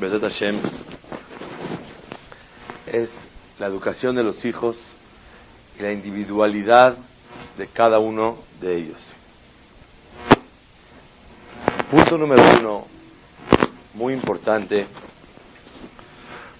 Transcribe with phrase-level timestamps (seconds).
[0.00, 0.58] Besat Hashem
[2.86, 3.10] es
[3.58, 4.78] la educación de los hijos
[5.78, 6.96] y la individualidad
[7.58, 8.96] de cada uno de ellos.
[11.90, 12.86] Punto número uno,
[13.92, 14.86] muy importante,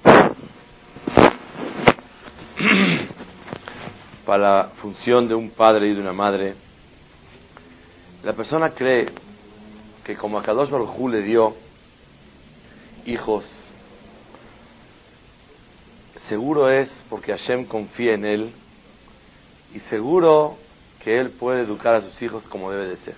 [4.27, 6.57] para la función de un padre y de una madre,
[8.23, 9.09] la persona cree
[10.05, 11.70] que como a Kadosh Baruj Hu le dio
[13.06, 13.45] hijos,
[16.29, 18.52] seguro es porque Hashem confía en él
[19.74, 20.57] y seguro
[21.02, 23.16] que él puede educar a sus hijos como debe de ser.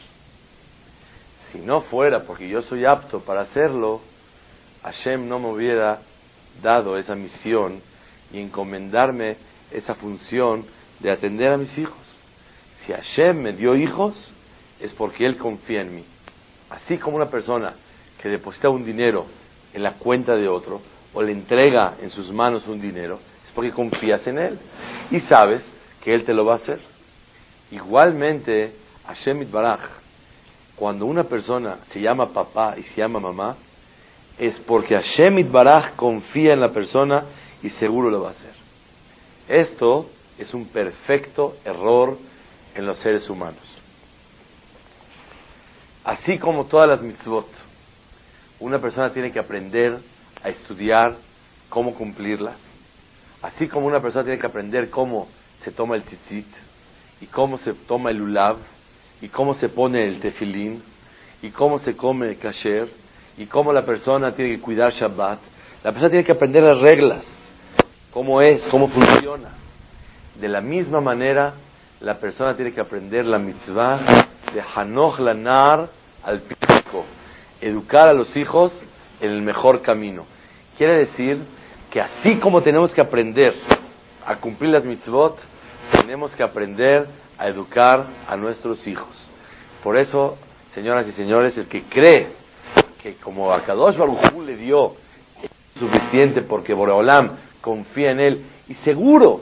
[1.50, 4.00] Si no fuera porque yo soy apto para hacerlo,
[4.82, 6.00] Hashem no me hubiera
[6.62, 7.80] dado esa misión
[8.32, 9.36] y encomendarme
[9.70, 10.64] esa función
[11.00, 11.98] de atender a mis hijos.
[12.78, 14.32] Si Hashem me dio hijos,
[14.80, 16.04] es porque Él confía en mí.
[16.70, 17.74] Así como una persona
[18.20, 19.26] que deposita un dinero
[19.72, 20.80] en la cuenta de otro
[21.14, 24.58] o le entrega en sus manos un dinero, es porque confías en Él
[25.10, 25.70] y sabes
[26.02, 26.80] que Él te lo va a hacer.
[27.70, 28.72] Igualmente,
[29.06, 29.80] Hashem Itbaraj,
[30.76, 33.56] cuando una persona se llama papá y se llama mamá,
[34.38, 37.24] es porque Hashem Itbaraj confía en la persona
[37.62, 38.52] y seguro lo va a hacer.
[39.48, 40.06] Esto
[40.38, 42.16] es un perfecto error
[42.74, 43.80] en los seres humanos.
[46.04, 47.46] Así como todas las mitzvot,
[48.62, 49.98] una persona tiene que aprender
[50.42, 51.16] a estudiar
[51.68, 52.56] cómo cumplirlas.
[53.42, 56.46] Así como una persona tiene que aprender cómo se toma el tzitzit,
[57.20, 58.56] y cómo se toma el lulav,
[59.20, 60.82] y cómo se pone el tefilín,
[61.42, 62.88] y cómo se come el kasher,
[63.36, 65.40] y cómo la persona tiene que cuidar Shabbat.
[65.82, 67.24] La persona tiene que aprender las reglas,
[68.12, 69.50] cómo es, cómo funciona.
[70.40, 71.54] De la misma manera,
[72.00, 75.88] la persona tiene que aprender la mitzvah de Hanoch Lanar
[76.22, 77.04] al pico,
[77.62, 78.72] educar a los hijos
[79.20, 80.26] en el mejor camino.
[80.76, 81.42] Quiere decir
[81.90, 83.54] que así como tenemos que aprender
[84.26, 85.38] a cumplir las mitzvot,
[85.92, 87.06] tenemos que aprender
[87.38, 89.30] a educar a nuestros hijos.
[89.82, 90.36] Por eso,
[90.74, 92.28] señoras y señores, el que cree
[93.02, 94.94] que como a Kadosh Baruj le dio
[95.78, 97.30] suficiente porque Boreolam
[97.60, 99.40] confía en él y seguro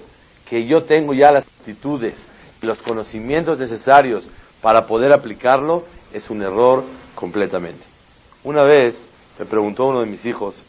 [0.48, 2.16] que yo tengo ya las actitudes
[2.62, 4.28] y los conocimientos necesarios
[4.60, 7.84] para poder aplicarlo, es un error completamente.
[8.42, 8.96] Una vez
[9.38, 10.62] me preguntó uno de mis hijos,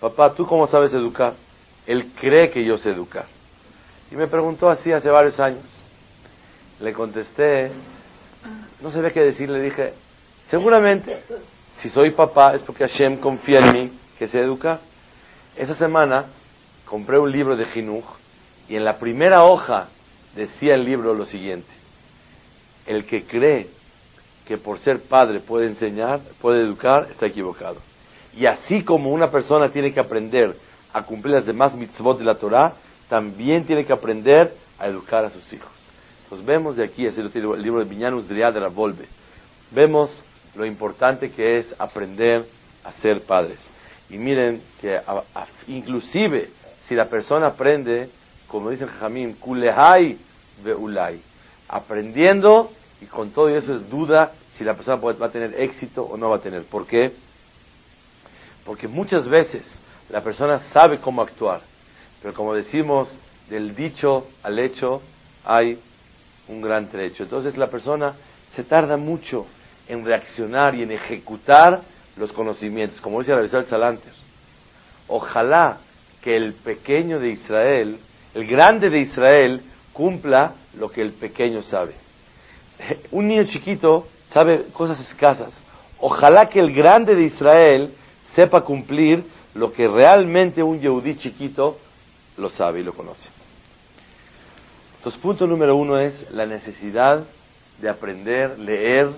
[0.00, 1.34] papá, ¿tú cómo sabes educar?
[1.86, 3.26] Él cree que yo sé educar.
[4.10, 5.64] Y me preguntó así hace varios años.
[6.80, 7.70] Le contesté,
[8.80, 9.92] no sabía qué decir, le dije,
[10.48, 11.20] seguramente,
[11.78, 14.80] si soy papá es porque Hashem confía en mí que sé educar.
[15.56, 16.26] Esa semana
[16.86, 18.04] compré un libro de Jinuj
[18.68, 19.88] y en la primera hoja
[20.34, 21.68] decía el libro lo siguiente,
[22.86, 23.68] el que cree
[24.50, 27.76] que por ser padre puede enseñar, puede educar, está equivocado.
[28.36, 30.56] Y así como una persona tiene que aprender
[30.92, 32.72] a cumplir las demás mitzvot de la Torah,
[33.08, 35.70] también tiene que aprender a educar a sus hijos.
[36.24, 37.30] Entonces vemos de aquí, es el
[37.62, 39.06] libro de Viñanus de la Volve,
[39.70, 40.20] vemos
[40.56, 42.44] lo importante que es aprender
[42.82, 43.60] a ser padres.
[44.08, 45.00] Y miren que
[45.68, 46.50] inclusive
[46.88, 48.10] si la persona aprende,
[48.48, 50.18] como dice Jamín, kulehai
[50.64, 51.20] veulai,
[51.68, 56.16] aprendiendo y con todo eso es duda si la persona va a tener éxito o
[56.16, 56.64] no va a tener.
[56.64, 57.12] ¿Por qué?
[58.64, 59.64] Porque muchas veces
[60.10, 61.62] la persona sabe cómo actuar,
[62.20, 63.16] pero como decimos,
[63.48, 65.00] del dicho al hecho
[65.44, 65.78] hay
[66.48, 67.22] un gran trecho.
[67.22, 68.14] Entonces la persona
[68.54, 69.46] se tarda mucho
[69.88, 71.80] en reaccionar y en ejecutar
[72.16, 74.12] los conocimientos, como dice la Besal Salanter.
[75.08, 75.78] Ojalá
[76.20, 77.98] que el pequeño de Israel,
[78.34, 81.94] el grande de Israel, cumpla lo que el pequeño sabe.
[83.10, 85.52] Un niño chiquito sabe cosas escasas.
[85.98, 87.94] Ojalá que el grande de Israel
[88.34, 89.24] sepa cumplir
[89.54, 91.78] lo que realmente un yehudí chiquito
[92.36, 93.28] lo sabe y lo conoce.
[94.96, 97.24] Entonces, punto número uno es la necesidad
[97.80, 99.08] de aprender, leer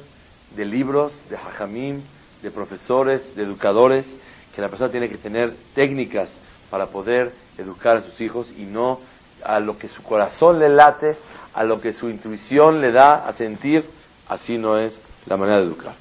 [0.57, 2.03] de libros, de hajamim,
[2.43, 4.07] de profesores, de educadores,
[4.55, 6.29] que la persona tiene que tener técnicas
[6.71, 9.01] para poder educar a sus hijos y no
[9.45, 11.17] a lo que su corazón le late,
[11.55, 13.85] a lo que su intuición le da a sentir,
[14.29, 15.95] así no es la manera de educar.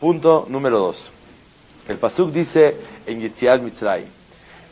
[0.00, 1.10] Punto número dos.
[1.88, 2.76] El Pasuk dice
[3.06, 4.06] en Yetziat Mitzray,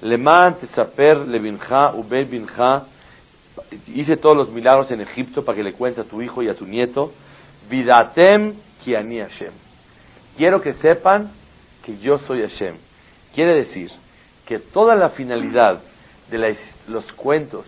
[0.02, 2.84] Leman tesaper lebinja ubel binja,
[3.88, 6.54] hice todos los milagros en Egipto para que le cuentes a tu hijo y a
[6.54, 7.12] tu nieto,
[7.68, 9.52] vidatem ki ani Hashem.
[10.36, 11.30] Quiero que sepan
[11.84, 12.76] que yo soy Hashem.
[13.34, 13.90] Quiere decir
[14.46, 15.80] que toda la finalidad
[16.30, 16.56] de
[16.88, 17.66] los cuentos,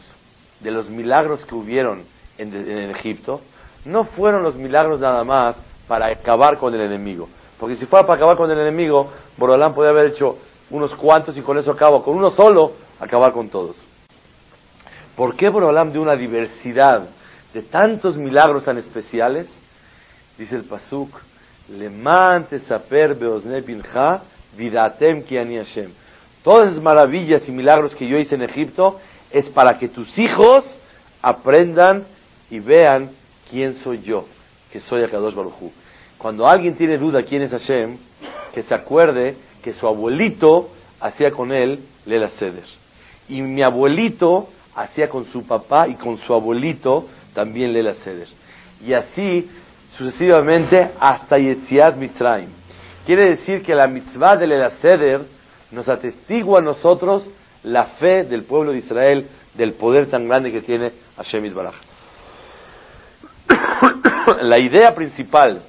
[0.63, 2.05] de los milagros que hubieron
[2.39, 3.41] en, Egipto,
[3.85, 5.57] no fueron los milagros nada más
[5.87, 7.29] para acabar con el enemigo.
[7.59, 10.39] Porque si fuera para acabar con el enemigo, Borolán podría haber hecho
[10.71, 12.03] unos cuantos y con eso acabo.
[12.03, 13.77] Con uno solo, acabar con todos.
[15.17, 17.09] ¿Por qué Borolam de una diversidad
[17.53, 19.47] de tantos milagros tan especiales?
[20.39, 21.21] Dice el Pasuk,
[21.69, 23.63] Leman saper beosne
[24.57, 25.91] vidatem ki ani Hashem.
[26.43, 28.99] Todas esas maravillas y milagros que yo hice en Egipto
[29.33, 30.65] es para que tus hijos
[31.21, 32.05] aprendan
[32.51, 33.11] y vean
[33.51, 34.27] quién soy yo,
[34.71, 35.73] que soy Akadosh Baruj Hu.
[36.19, 37.97] Cuando alguien tiene duda quién es Hashem,
[38.53, 40.69] que se acuerde que su abuelito
[41.01, 42.65] hacía con él Lela Seder.
[43.29, 48.29] Y mi abuelito hacía con su papá y con su abuelito también Lela Seder.
[48.85, 49.49] Y así
[49.97, 52.51] sucesivamente hasta Yetziat Mitzrayim.
[53.07, 55.23] Quiere decir que la mitzvah de Lela Seder
[55.71, 57.29] nos atestigua a nosotros
[57.65, 61.75] la fe del pueblo de Israel, del poder tan grande que tiene Hashem Baraj.
[64.43, 65.63] la idea principal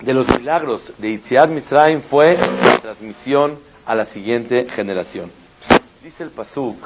[0.00, 5.30] de los milagros de Itziad Mitzrayim fue la transmisión a la siguiente generación.
[6.02, 6.76] Dice el Pasuk,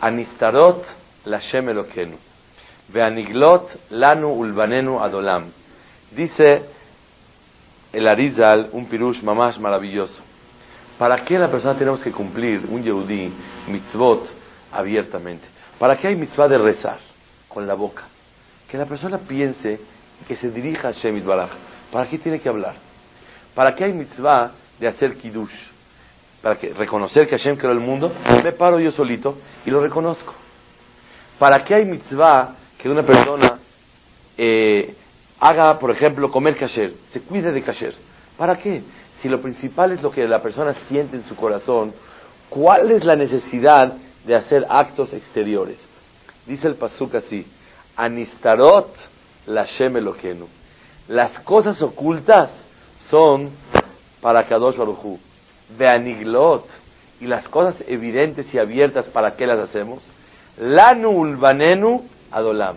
[0.00, 0.84] Anistarot
[1.24, 2.16] Lashem Elokenu,
[2.88, 5.46] Veaniglot Lanu Ulbanenu Adolam.
[6.10, 6.62] Dice
[7.92, 10.22] el Arizal, un pirush mamash maravilloso.
[11.00, 13.32] ¿Para qué la persona tenemos que cumplir un Yehudi
[13.68, 14.28] mitzvot
[14.70, 15.46] abiertamente?
[15.78, 16.98] ¿Para qué hay mitzvah de rezar
[17.48, 18.02] con la boca?
[18.68, 19.80] Que la persona piense
[20.28, 21.52] que se dirija a Shemit Baraj
[21.90, 22.74] ¿Para qué tiene que hablar?
[23.54, 25.54] ¿Para qué hay mitzvah de hacer kiddush?
[26.42, 28.12] Para que reconocer que Hashem creó el mundo,
[28.44, 30.34] me paro yo solito y lo reconozco.
[31.38, 33.58] ¿Para qué hay mitzvah que una persona
[34.36, 34.94] eh,
[35.40, 37.94] haga, por ejemplo, comer kasher, se cuide de kasher?
[38.36, 38.82] ¿Para qué?
[39.20, 41.92] Si lo principal es lo que la persona siente en su corazón,
[42.48, 43.94] ¿cuál es la necesidad
[44.24, 45.78] de hacer actos exteriores?
[46.46, 47.46] Dice el pasuk así,
[47.96, 48.94] Anistarot
[49.46, 50.46] la Elokenu
[51.10, 52.50] las cosas ocultas
[53.08, 53.50] son
[54.20, 55.18] para Kadosh Baruchu.
[55.76, 56.66] Beaniglot.
[57.20, 60.02] Y las cosas evidentes y abiertas, ¿para qué las hacemos?
[60.56, 62.76] Lanu ulbanenu adolam.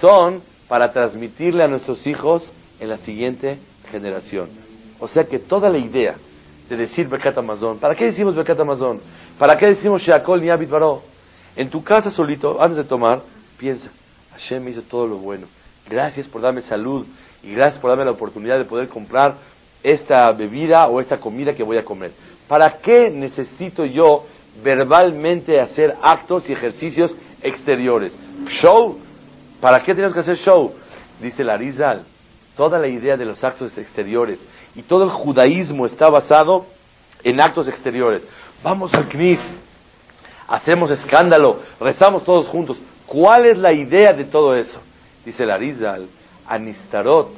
[0.00, 3.58] Son para transmitirle a nuestros hijos en la siguiente
[3.90, 4.71] generación.
[5.02, 6.14] O sea que toda la idea
[6.68, 9.00] de decir Bekat Amazon, ¿para qué decimos Bekat Amazon?
[9.36, 11.02] ¿Para qué decimos Sheakol Niabit Baro?
[11.56, 13.20] En tu casa solito, antes de tomar,
[13.58, 13.90] piensa,
[14.30, 15.48] Hashem hizo todo lo bueno.
[15.90, 17.04] Gracias por darme salud
[17.42, 19.34] y gracias por darme la oportunidad de poder comprar
[19.82, 22.12] esta bebida o esta comida que voy a comer.
[22.46, 24.24] ¿Para qué necesito yo
[24.62, 27.12] verbalmente hacer actos y ejercicios
[27.42, 28.16] exteriores?
[28.46, 29.00] Show.
[29.60, 30.72] ¿Para qué tenemos que hacer show?
[31.20, 32.04] Dice Larizal.
[32.56, 34.38] Toda la idea de los actos exteriores
[34.74, 36.66] y todo el judaísmo está basado
[37.22, 38.26] en actos exteriores.
[38.62, 39.40] Vamos al Knis,
[40.48, 42.78] hacemos escándalo, rezamos todos juntos.
[43.06, 44.80] ¿Cuál es la idea de todo eso?
[45.24, 46.08] Dice Larizal
[46.46, 47.30] Anistarot,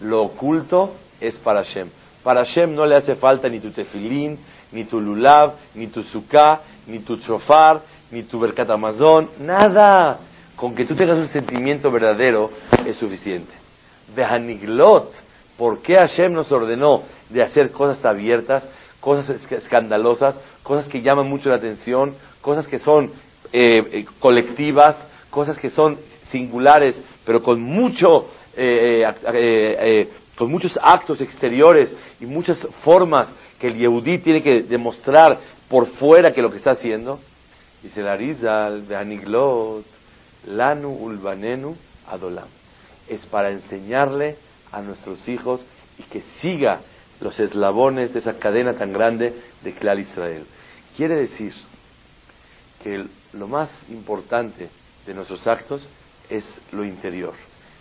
[0.00, 1.88] lo oculto es para Hashem.
[2.22, 4.38] Para Hashem no le hace falta ni tu tefilín,
[4.72, 7.80] ni tu lulav, ni tu suká, ni tu chofar,
[8.10, 10.18] ni tu berkat amazon, nada.
[10.56, 12.50] Con que tú tengas un sentimiento verdadero
[12.86, 13.52] es suficiente.
[14.14, 15.12] Behaniglot,
[15.60, 18.66] ¿por qué Hashem nos ordenó de hacer cosas abiertas,
[18.98, 23.12] cosas escandalosas, cosas que llaman mucho la atención, cosas que son
[23.52, 24.96] eh, eh, colectivas,
[25.28, 25.98] cosas que son
[26.30, 33.76] singulares, pero con mucho, eh, eh, eh, muchos actos exteriores y muchas formas que el
[33.76, 37.20] Yehudí tiene que demostrar por fuera que lo que está haciendo.
[37.82, 39.84] Dice la Rizal, Aniglot,
[40.46, 41.76] Lanu Ulbanenu
[42.08, 42.48] Adolam.
[43.06, 44.36] Es para enseñarle
[44.72, 45.60] a nuestros hijos
[45.98, 46.80] y que siga
[47.20, 50.44] los eslabones de esa cadena tan grande de Klal Israel.
[50.96, 51.52] Quiere decir
[52.82, 54.68] que lo más importante
[55.06, 55.86] de nuestros actos
[56.28, 57.34] es lo interior,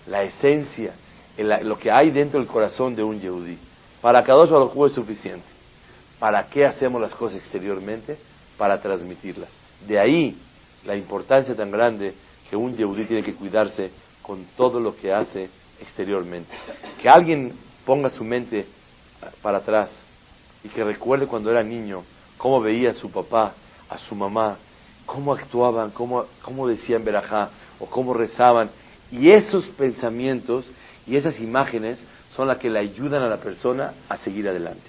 [0.08, 0.93] la esencia,
[1.38, 3.58] lo que hay dentro del corazón de un Yehudí.
[4.01, 5.46] Para cada uno es suficiente.
[6.19, 8.17] ¿Para qué hacemos las cosas exteriormente?
[8.58, 9.50] Para transmitirlas.
[9.88, 10.38] De ahí
[10.86, 12.13] la importancia tan grande
[12.50, 13.91] que un Yehudí tiene que cuidarse
[14.22, 15.50] con todo lo que hace
[15.82, 16.56] exteriormente.
[17.02, 17.54] Que alguien
[17.86, 18.66] ponga su mente
[19.42, 19.90] para atrás
[20.64, 22.04] y que recuerde cuando era niño
[22.38, 23.54] cómo veía a su papá,
[23.90, 24.58] a su mamá,
[25.06, 28.70] cómo actuaban, cómo, cómo decían verajá o cómo rezaban.
[29.12, 30.72] Y esos pensamientos
[31.08, 32.00] y esas imágenes
[32.36, 34.88] son las que le ayudan a la persona a seguir adelante.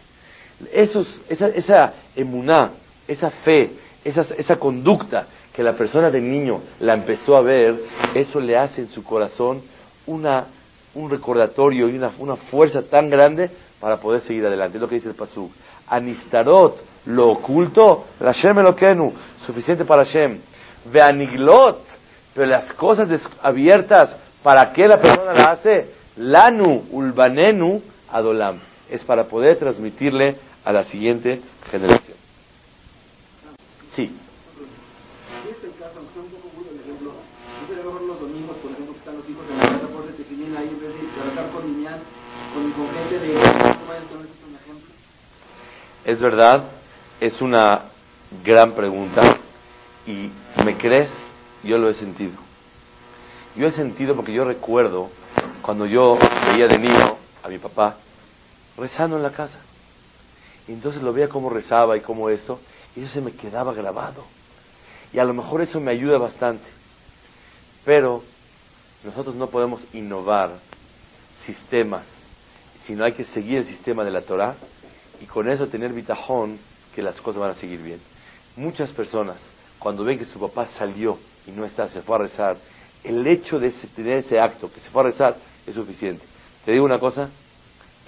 [0.72, 2.72] Esos, esa, esa emuná,
[3.08, 3.70] esa fe,
[4.04, 7.74] esa, esa conducta que la persona del niño la empezó a ver,
[8.14, 9.62] eso le hace en su corazón
[10.06, 10.46] una,
[10.94, 14.76] un recordatorio y una, una fuerza tan grande para poder seguir adelante.
[14.76, 15.50] Es lo que dice el Pasuk.
[15.88, 19.12] Anistarot, lo oculto, la Shem Elokenu,
[19.46, 20.40] suficiente para Shem.
[20.92, 21.84] Veaniglot,
[22.34, 23.08] pero las cosas
[23.42, 25.94] abiertas, ¿para qué la persona la hace?
[26.16, 28.60] Lanu, ulbanenu, adolam.
[28.88, 32.16] Es para poder transmitirle a la siguiente generación.
[33.92, 34.16] Sí.
[35.48, 38.70] Este caso, aunque sea un poco burdo el ejemplo, yo sería mejor los domingos, por
[38.70, 39.80] ejemplo, que están los hijos en la
[40.40, 42.00] casa por que vienen ahí en vez de trabajar con niñas,
[42.54, 43.32] con, con gente de...
[43.32, 43.46] es
[44.48, 44.94] un ejemplo?
[46.04, 46.64] Es verdad,
[47.20, 47.84] es una
[48.44, 49.38] gran pregunta
[50.06, 50.30] y
[50.64, 51.10] me crees,
[51.62, 52.38] yo lo he sentido.
[53.56, 55.10] Yo he sentido porque yo recuerdo
[55.62, 57.96] cuando yo veía de niño a mi papá
[58.76, 59.58] rezando en la casa.
[60.68, 62.60] Y entonces lo veía cómo rezaba y cómo esto,
[62.94, 64.24] y eso se me quedaba grabado.
[65.12, 66.64] Y a lo mejor eso me ayuda bastante.
[67.84, 68.22] Pero
[69.04, 70.52] nosotros no podemos innovar
[71.46, 72.04] sistemas,
[72.86, 74.54] sino hay que seguir el sistema de la Torah
[75.20, 76.58] y con eso tener bitajón
[76.94, 78.00] que las cosas van a seguir bien.
[78.56, 79.36] Muchas personas,
[79.78, 82.56] cuando ven que su papá salió y no está, se fue a rezar,
[83.04, 86.24] el hecho de tener ese acto, que se fue a rezar, es suficiente.
[86.64, 87.30] Te digo una cosa,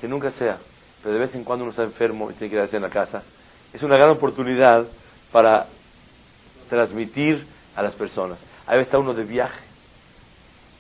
[0.01, 0.59] que nunca sea,
[1.03, 3.23] pero de vez en cuando uno está enfermo y tiene que quedarse en la casa,
[3.73, 4.87] es una gran oportunidad
[5.31, 5.67] para
[6.69, 8.39] transmitir a las personas.
[8.67, 9.72] Ahí está uno de viaje.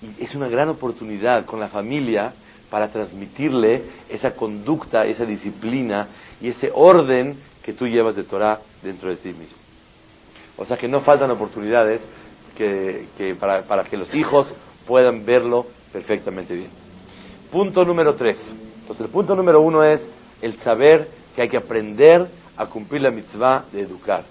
[0.02, 2.32] Y es una gran oportunidad con la familia
[2.70, 6.08] para transmitirle esa conducta, esa disciplina
[6.40, 9.58] y ese orden que tú llevas de Torah dentro de ti mismo.
[10.56, 12.00] O sea que no faltan oportunidades
[12.56, 14.52] que, para, para, que los hijos
[14.86, 16.70] puedan verlo perfectamente bien.
[17.50, 18.38] Punto número tres.
[18.80, 20.06] Entonces el punto número uno es
[20.40, 24.24] el saber que hay que aprender a cumplir la mitzvah de educar.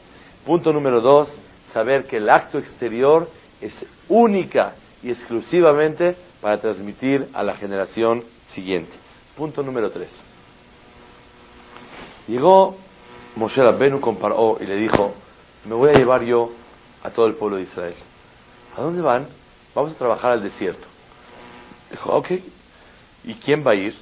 [0.45, 1.39] Punto número dos,
[1.71, 3.73] saber que el acto exterior es
[4.09, 8.91] única y exclusivamente para transmitir a la generación siguiente.
[9.35, 10.09] Punto número tres.
[12.27, 12.77] Llegó
[13.35, 15.13] Moshe Rabbenu con Paró y le dijo,
[15.65, 16.51] me voy a llevar yo
[17.03, 17.95] a todo el pueblo de Israel.
[18.77, 19.27] ¿A dónde van?
[19.73, 20.87] Vamos a trabajar al desierto.
[21.89, 22.31] Dijo, ok.
[23.23, 23.95] ¿Y quién va a ir?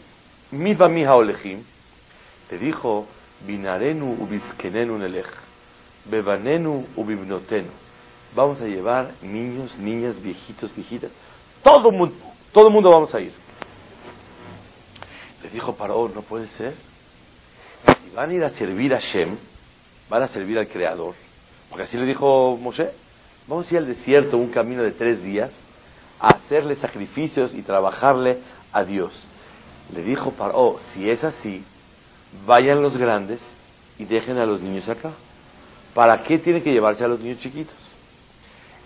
[0.52, 1.64] Midba Miha Olejim.
[2.50, 3.08] Le dijo,
[3.46, 5.30] Binarenu ubiskenenu nelech,
[6.06, 7.70] bebanenu ubibnotenu.
[8.36, 11.12] Vamos a llevar niños, niñas, viejitos, viejitas.
[11.64, 11.92] Todo,
[12.52, 13.34] todo el mundo vamos a ir.
[15.44, 16.76] Le dijo Paró, no puede ser.
[18.04, 19.38] Si van a ir a servir a Shem,
[20.10, 21.16] van a servir al Creador.
[21.70, 22.90] Porque así le dijo Moshe.
[23.48, 25.52] Vamos a ir al desierto, un camino de tres días,
[26.20, 28.38] a hacerle sacrificios y trabajarle
[28.72, 29.12] a Dios.
[29.94, 31.64] Le dijo Paró, si es así,
[32.46, 33.40] vayan los grandes
[33.98, 35.14] y dejen a los niños acá.
[35.96, 37.89] ¿Para qué tienen que llevarse a los niños chiquitos?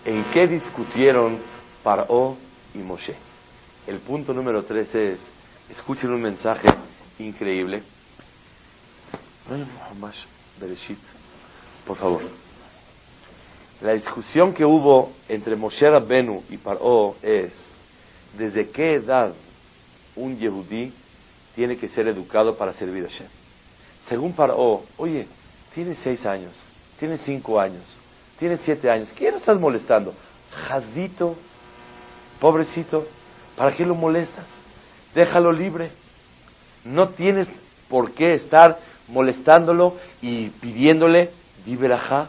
[0.04, 1.38] ¿En qué discutieron
[1.82, 2.36] Paró
[2.74, 3.14] y Moshe?
[3.86, 5.20] El punto número tres es,
[5.70, 6.68] escuchen un mensaje
[7.18, 7.82] increíble.
[11.86, 12.22] Por favor.
[13.80, 17.52] La discusión que hubo entre Moshe Rabbenu y Paró es,
[18.36, 19.34] ¿desde qué edad
[20.16, 20.92] un Yehudí
[21.54, 23.28] tiene que ser educado para servir a Shem.
[24.08, 25.26] Según Paró, oye,
[25.74, 26.52] tiene seis años,
[26.98, 27.82] tiene cinco años,
[28.38, 30.14] tiene siete años, ¿quién estás molestando?
[30.68, 31.36] Jazito,
[32.40, 33.06] pobrecito,
[33.56, 34.46] ¿para qué lo molestas?
[35.14, 35.90] Déjalo libre.
[36.84, 37.48] No tienes
[37.88, 41.30] por qué estar molestándolo y pidiéndole,
[41.64, 42.28] viverajá,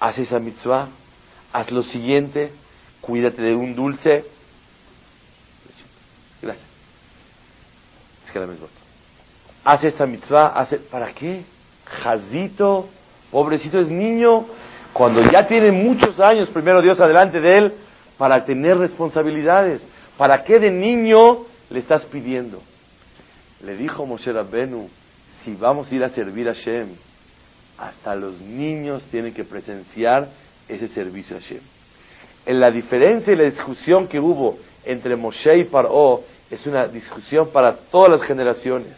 [0.00, 0.88] haz esa mitzvah,
[1.52, 2.52] haz lo siguiente,
[3.00, 4.24] cuídate de un dulce.
[6.40, 6.68] Gracias
[8.32, 8.46] que la
[9.64, 11.44] Hace esta mitzvah, hace, ¿para qué?
[12.02, 12.88] Jazito,
[13.30, 14.46] pobrecito es niño,
[14.92, 17.72] cuando ya tiene muchos años, primero Dios adelante de él,
[18.16, 19.80] para tener responsabilidades.
[20.16, 22.60] ¿Para qué de niño le estás pidiendo?
[23.64, 24.88] Le dijo Moshe Rabbenu,
[25.44, 26.88] si vamos a ir a servir a Shem,
[27.78, 30.28] hasta los niños tienen que presenciar
[30.68, 31.60] ese servicio a Shem.
[32.44, 37.50] En la diferencia y la discusión que hubo entre Moshe y Paró es una discusión
[37.52, 38.96] para todas las generaciones.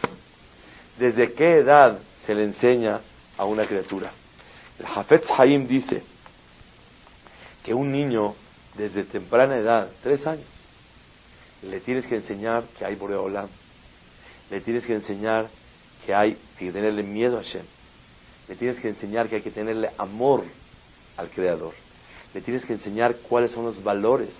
[0.99, 3.01] ¿Desde qué edad se le enseña
[3.37, 4.13] a una criatura?
[4.81, 6.03] El Hafetz Haim dice
[7.63, 8.35] que un niño
[8.79, 10.47] desde temprana edad, tres años,
[11.63, 13.49] le tienes que enseñar que hay Boreolam,
[14.51, 15.49] le tienes que enseñar
[16.07, 17.67] que hay que tenerle miedo a Shem,
[18.49, 20.45] le tienes que enseñar que hay que tenerle amor
[21.19, 21.75] al Creador,
[22.33, 24.31] le tienes que enseñar cuáles son los valores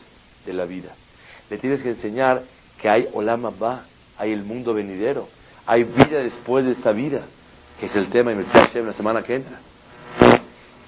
[0.47, 0.95] de la vida,
[1.51, 2.45] le tienes que enseñar
[2.81, 3.85] que hay Olam Abba,
[4.17, 5.29] hay el mundo venidero,
[5.67, 7.27] hay vida después de esta vida.
[7.79, 9.59] que es el tema de la semana que entra.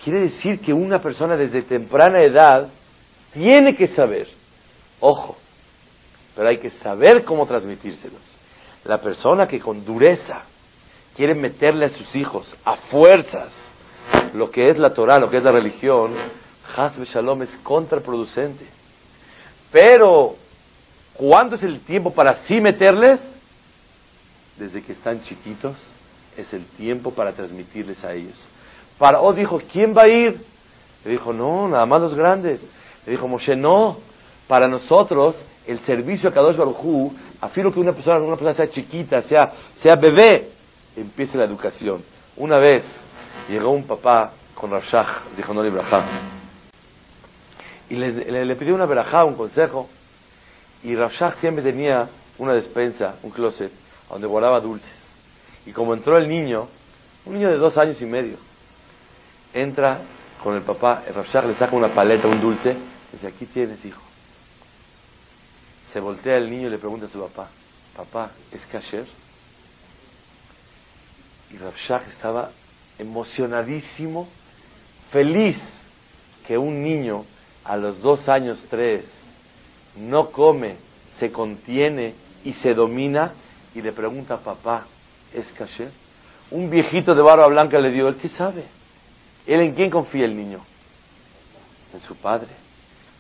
[0.03, 2.69] Quiere decir que una persona desde temprana edad
[3.33, 4.29] tiene que saber,
[5.01, 5.37] ojo,
[6.35, 8.21] pero hay que saber cómo transmitírselos.
[8.85, 10.43] La persona que con dureza
[11.15, 13.53] quiere meterle a sus hijos a fuerzas
[14.35, 16.15] lo que es la Torah, lo que es la religión,
[16.75, 18.67] Hasbe Shalom es contraproducente.
[19.71, 20.37] Pero,
[21.15, 23.21] ¿cuándo es el tiempo para sí meterles?
[24.57, 25.77] Desde que están chiquitos,
[26.37, 28.37] es el tiempo para transmitirles a ellos.
[29.03, 30.41] Para, oh, dijo, ¿quién va a ir?
[31.05, 32.65] Le dijo, no, nada más los grandes.
[33.05, 33.97] Le dijo Moshe, no,
[34.47, 35.35] para nosotros
[35.67, 39.97] el servicio a Kadosh Baruj afirmo que una persona, una persona sea chiquita, sea, sea
[39.97, 40.51] bebé,
[40.95, 42.05] empiece la educación.
[42.37, 42.85] Una vez
[43.49, 45.71] llegó un papá con Rashach, dijo no y
[47.97, 49.89] le, le, pidió una verajá, un consejo,
[50.85, 53.73] y Rashach siempre tenía una despensa, un closet,
[54.09, 54.95] donde guardaba dulces.
[55.67, 56.69] Y como entró el niño,
[57.27, 58.37] un niño de dos años y medio,
[59.53, 60.01] entra
[60.43, 63.85] con el papá, el Rashach le saca una paleta, un dulce, y dice, aquí tienes,
[63.85, 64.03] hijo.
[65.93, 67.49] Se voltea el niño y le pregunta a su papá,
[67.97, 69.07] papá, ¿es kasher?
[71.51, 72.51] Y Rashach estaba
[72.99, 74.29] emocionadísimo,
[75.11, 75.61] feliz
[76.47, 77.25] que un niño
[77.65, 79.07] a los dos años, tres,
[79.97, 80.77] no come,
[81.19, 83.33] se contiene y se domina
[83.75, 84.87] y le pregunta papá,
[85.33, 85.91] ¿es kasher?
[86.51, 88.65] Un viejito de barba blanca le dio, ¿él qué sabe?
[89.47, 90.61] ¿Él en quién confía el niño?
[91.93, 92.49] En su padre.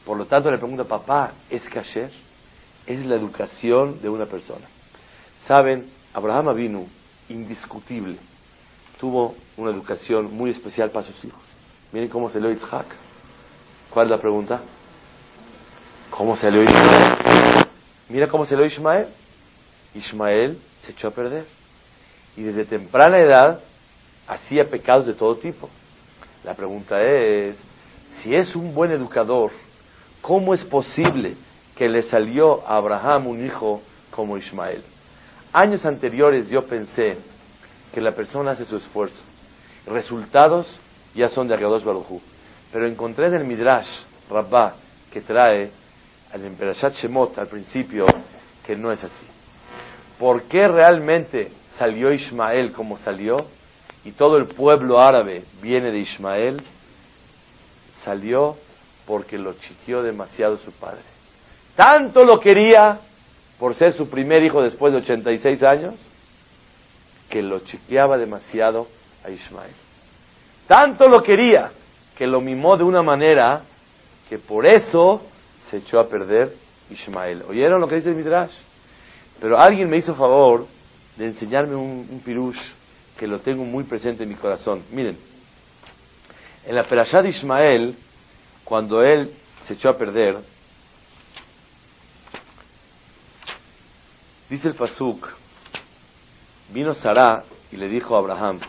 [0.04, 2.10] Por lo tanto le pregunta, papá, ¿es kasher?
[2.86, 4.66] Es la educación de una persona.
[5.46, 6.86] Saben, Abraham vino
[7.28, 8.16] indiscutible,
[9.00, 11.42] tuvo una educación muy especial para sus hijos.
[11.92, 12.86] Miren cómo se lo Isaac.
[13.90, 14.60] ¿Cuál es la pregunta?
[16.10, 17.66] ¿Cómo se le Ismael?
[18.08, 19.08] Mira cómo se lo Ismael.
[19.94, 21.46] Ismael se echó a perder.
[22.36, 23.60] Y desde temprana edad
[24.26, 25.68] hacía pecados de todo tipo.
[26.44, 27.56] La pregunta es,
[28.20, 29.52] si es un buen educador,
[30.20, 31.36] ¿cómo es posible
[31.76, 34.82] que le salió a Abraham un hijo como Ismael?
[35.52, 37.16] Años anteriores yo pensé
[37.92, 39.22] que la persona hace su esfuerzo.
[39.86, 40.78] Resultados
[41.14, 42.20] ya son de Agados Barujú.
[42.72, 44.74] Pero encontré en el Midrash Rabbah
[45.12, 45.70] que trae
[46.32, 48.06] al Emperashat Shemot al principio
[48.66, 49.26] que no es así.
[50.18, 53.36] ¿Por qué realmente salió Ismael como salió
[54.04, 56.62] y todo el pueblo árabe viene de Ismael?
[58.04, 58.56] Salió
[59.06, 61.02] porque lo chiqueó demasiado su padre.
[61.76, 63.00] Tanto lo quería
[63.58, 65.94] por ser su primer hijo después de 86 años
[67.28, 68.88] que lo chiqueaba demasiado
[69.24, 69.72] a Ismael.
[70.66, 71.70] Tanto lo quería
[72.16, 73.62] que lo mimó de una manera
[74.28, 75.22] que por eso
[75.70, 76.54] se echó a perder
[76.90, 77.42] Ismael.
[77.48, 78.52] ¿Oyeron lo que dice el Midrash?
[79.40, 80.66] Pero alguien me hizo favor
[81.16, 82.58] de enseñarme un, un pirush
[83.18, 84.82] que lo tengo muy presente en mi corazón.
[84.90, 85.18] Miren,
[86.64, 87.96] en la Perashá de Ismael,
[88.64, 89.34] cuando él
[89.66, 90.38] se echó a perder,
[94.48, 95.28] dice el Pasuk,
[96.72, 98.60] vino Sarah y le dijo a Abraham,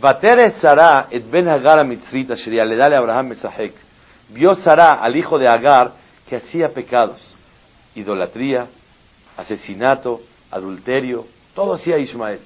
[0.00, 3.89] Vatere Sara et ben Hagar le dale a Abraham Mesahek.
[4.30, 5.92] Vio Sara al hijo de Agar
[6.28, 7.20] que hacía pecados,
[7.94, 8.66] idolatría,
[9.36, 12.40] asesinato, adulterio, todo hacía Ismael.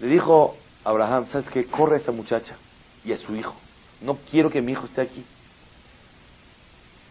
[0.00, 1.64] Le dijo Abraham, ¿sabes qué?
[1.66, 2.56] Corre a esta muchacha
[3.04, 3.54] y a su hijo.
[4.00, 5.24] No quiero que mi hijo esté aquí.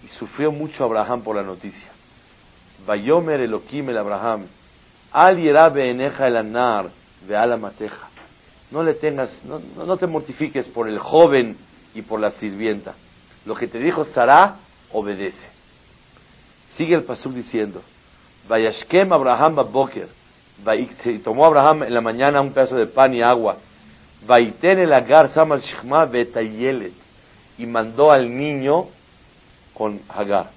[0.04, 1.90] Y sufrió mucho Abraham por la noticia.
[2.86, 4.46] Vayomer Elohim el Abraham,
[5.12, 6.90] al eneja el anar,
[7.28, 8.10] ve ala mateja
[8.72, 11.58] no le tengas, no, no, te mortifiques por el joven
[11.94, 12.96] y por la sirvienta.
[13.46, 14.56] Lo que te dijo Sara,
[14.92, 15.48] obedece.
[16.76, 17.82] Sigue el pasuk diciendo,
[18.48, 20.08] Vayashkem Abraham Baboker,
[21.06, 23.58] y tomó Abraham en la mañana un pedazo de pan y agua,
[24.26, 26.94] Vaiten el agar samal shchma betayelet,
[27.58, 28.88] y mandó al niño
[29.74, 30.50] con Hagar.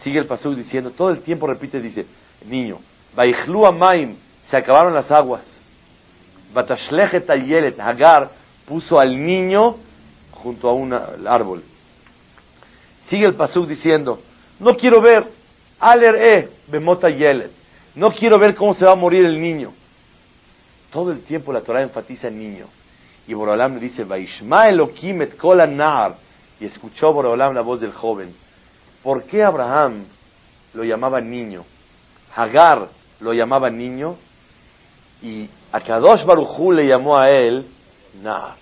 [0.00, 2.06] Sigue el pasuk diciendo, todo el tiempo repite, dice,
[2.46, 2.78] niño,
[3.14, 4.16] Vaichlu Amaim,
[4.50, 5.42] se acabaron las aguas.
[6.52, 8.30] Batashlechet Ayelet, Hagar
[8.66, 9.76] puso al niño
[10.32, 11.62] junto a un árbol.
[13.08, 14.20] Sigue el pasuk diciendo,
[14.60, 15.24] no quiero ver,
[15.80, 17.08] Aler E, Bemota
[17.94, 19.72] no quiero ver cómo se va a morir el niño.
[20.90, 22.66] Todo el tiempo la Torah enfatiza el niño.
[23.26, 25.34] Y Borolam le dice, Vaishma Elohim et
[25.68, 26.16] nar.
[26.60, 28.34] Y escuchó Borolam la voz del joven.
[29.02, 30.04] ¿Por qué Abraham
[30.72, 31.64] lo llamaba niño?
[32.34, 32.88] Hagar
[33.20, 34.16] lo llamaba niño
[35.22, 37.66] y a Kadosh Barujú le llamó a él
[38.22, 38.56] Nar.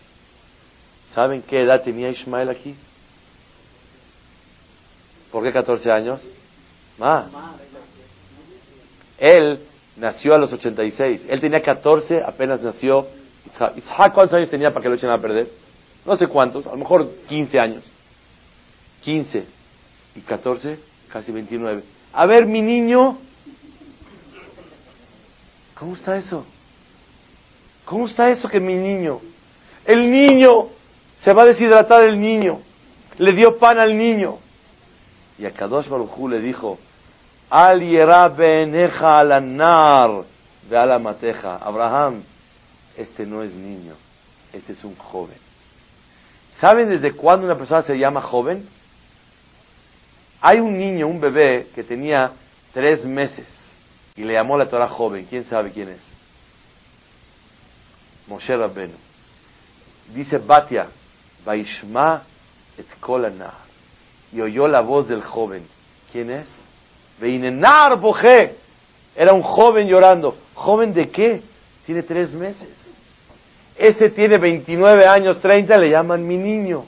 [1.14, 2.74] ¿Saben qué edad tenía Ismael aquí?
[5.32, 6.20] ¿Por qué 14 años?
[6.98, 7.26] Más.
[9.18, 9.60] Él
[9.96, 11.26] nació a los 86.
[11.28, 13.06] Él tenía 14, apenas nació.
[13.76, 15.48] Isaac, ¿cuántos años tenía para que lo echen a perder?
[16.04, 17.82] No sé cuántos, a lo mejor 15 años.
[19.02, 19.44] 15
[20.16, 21.82] y 14, casi 29.
[22.12, 23.18] A ver, mi niño,
[25.78, 26.44] ¿cómo está eso?
[27.86, 29.20] ¿Cómo está eso que mi niño?
[29.84, 30.68] El niño
[31.22, 32.60] se va a deshidratar el niño.
[33.18, 34.38] Le dio pan al niño.
[35.42, 36.78] Y a Kadosh Baruj le dijo,
[37.50, 37.82] Al
[39.02, 40.22] alanar
[40.70, 41.56] de alamateja.
[41.56, 42.22] Abraham,
[42.96, 43.94] este no es niño,
[44.52, 45.38] este es un joven.
[46.60, 48.68] ¿Saben desde cuándo una persona se llama joven?
[50.40, 52.30] Hay un niño, un bebé, que tenía
[52.72, 53.48] tres meses
[54.14, 55.26] y le llamó la Torah joven.
[55.28, 56.02] ¿Quién sabe quién es?
[58.28, 58.94] Moshe Rabbenu.
[60.14, 60.86] Dice Batia,
[61.44, 62.22] Vaishma
[62.78, 63.71] et kolana.
[64.32, 65.66] Y oyó la voz del joven.
[66.10, 66.46] ¿Quién es?
[67.20, 68.56] Veinenar boje.
[69.14, 70.36] Era un joven llorando.
[70.54, 71.42] ¿Joven de qué?
[71.84, 72.68] Tiene tres meses.
[73.76, 76.84] Este tiene 29 años, 30, le llaman mi niño.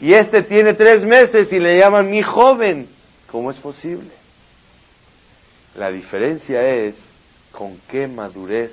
[0.00, 2.88] Y este tiene tres meses y le llaman mi joven.
[3.30, 4.10] ¿Cómo es posible?
[5.74, 6.96] La diferencia es
[7.52, 8.72] con qué madurez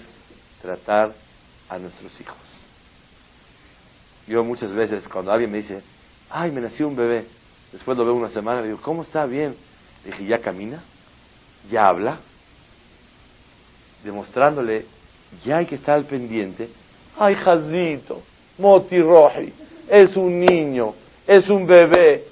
[0.62, 1.14] tratar
[1.70, 2.38] a nuestros hijos.
[4.28, 5.82] Yo muchas veces cuando alguien me dice,
[6.30, 7.26] ay, me nació un bebé,
[7.72, 9.26] después lo veo una semana, le digo, ¿cómo está?
[9.26, 9.56] Bien.
[10.04, 10.84] Le dije, ¿ya camina?
[11.70, 12.20] ¿Ya habla?
[14.04, 14.86] Demostrándole,
[15.44, 16.70] ya hay que estar al pendiente.
[17.18, 18.22] Ay, Jazito,
[18.58, 19.54] Moti Roji,
[19.90, 20.94] es un niño,
[21.26, 22.26] es un bebé.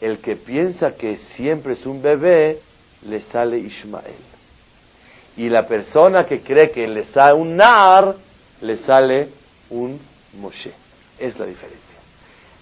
[0.00, 2.60] El que piensa que siempre es un bebé,
[3.06, 4.14] le sale Ismael.
[5.36, 8.14] Y la persona que cree que le sale un Nar,
[8.60, 9.28] le sale
[9.70, 9.98] un
[10.34, 10.72] Moshe.
[11.18, 11.93] Es la diferencia.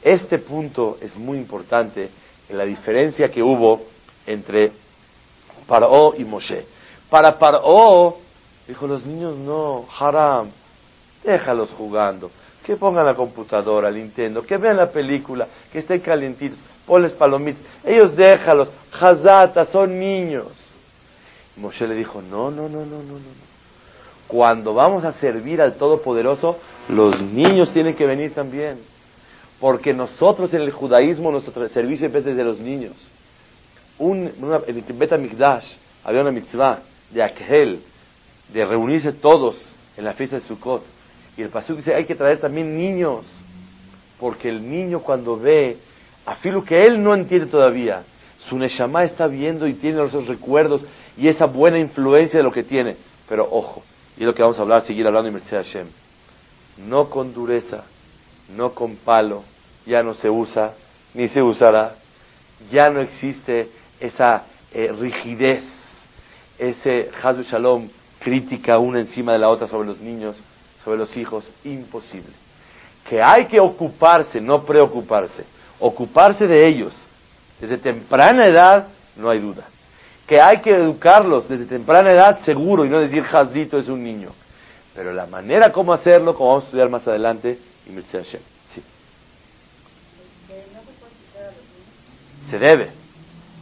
[0.03, 2.11] Este punto es muy importante
[2.49, 3.83] en la diferencia que hubo
[4.27, 4.73] entre
[5.67, 6.67] Paró y Moshe.
[7.09, 8.19] Para Paró,
[8.67, 10.51] dijo, los niños no, haram,
[11.25, 12.31] déjalos jugando
[12.63, 17.63] que pongan la computadora, el Nintendo, que vean la película, que estén calientitos, ponles palomitas.
[17.85, 20.47] Ellos déjalos, jazata, son niños.
[21.57, 23.53] Moshe le dijo, no, no, no, no, no, no.
[24.29, 26.57] Cuando vamos a servir al Todopoderoso,
[26.89, 28.79] los niños tienen que venir también.
[29.63, 32.95] Porque nosotros en el judaísmo, nuestro servicio es desde los niños.
[33.97, 34.33] Un,
[34.67, 36.81] en el Bet había una mitzvah
[37.13, 37.81] de Akhel,
[38.53, 39.57] de reunirse todos
[39.97, 40.83] en la fiesta de Sukkot
[41.37, 43.25] y el pasú dice, hay que traer también niños,
[44.19, 45.79] porque el niño cuando ve,
[46.27, 48.03] a filo que él no entiende todavía,
[48.49, 50.85] su Neshama está viendo y tiene esos recuerdos
[51.17, 52.97] y esa buena influencia de lo que tiene.
[53.29, 53.85] Pero ojo,
[54.17, 55.87] y es lo que vamos a hablar, seguir hablando en Mercedes Hashem.
[56.89, 57.85] No con dureza,
[58.49, 59.45] no con palo,
[59.87, 60.73] ya no se usa,
[61.15, 61.95] ni se usará.
[62.71, 65.65] Ya no existe esa eh, rigidez,
[66.59, 67.89] ese Hazu Shalom
[68.21, 70.37] crítica una encima de la otra sobre los niños
[70.85, 72.33] sobre los hijos, imposible.
[73.09, 75.45] Que hay que ocuparse, no preocuparse,
[75.79, 76.93] ocuparse de ellos
[77.61, 79.65] desde temprana edad, no hay duda.
[80.27, 84.31] Que hay que educarlos desde temprana edad, seguro, y no decir Jazito es un niño.
[84.95, 88.41] Pero la manera como hacerlo, como vamos a estudiar más adelante, y Hashem.
[88.75, 88.83] Sí.
[92.51, 92.91] Se debe.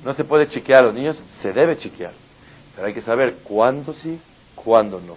[0.04, 2.12] No se puede chequear a los niños, se debe chequear.
[2.74, 4.18] Pero hay que saber cuándo sí,
[4.54, 5.16] cuándo no.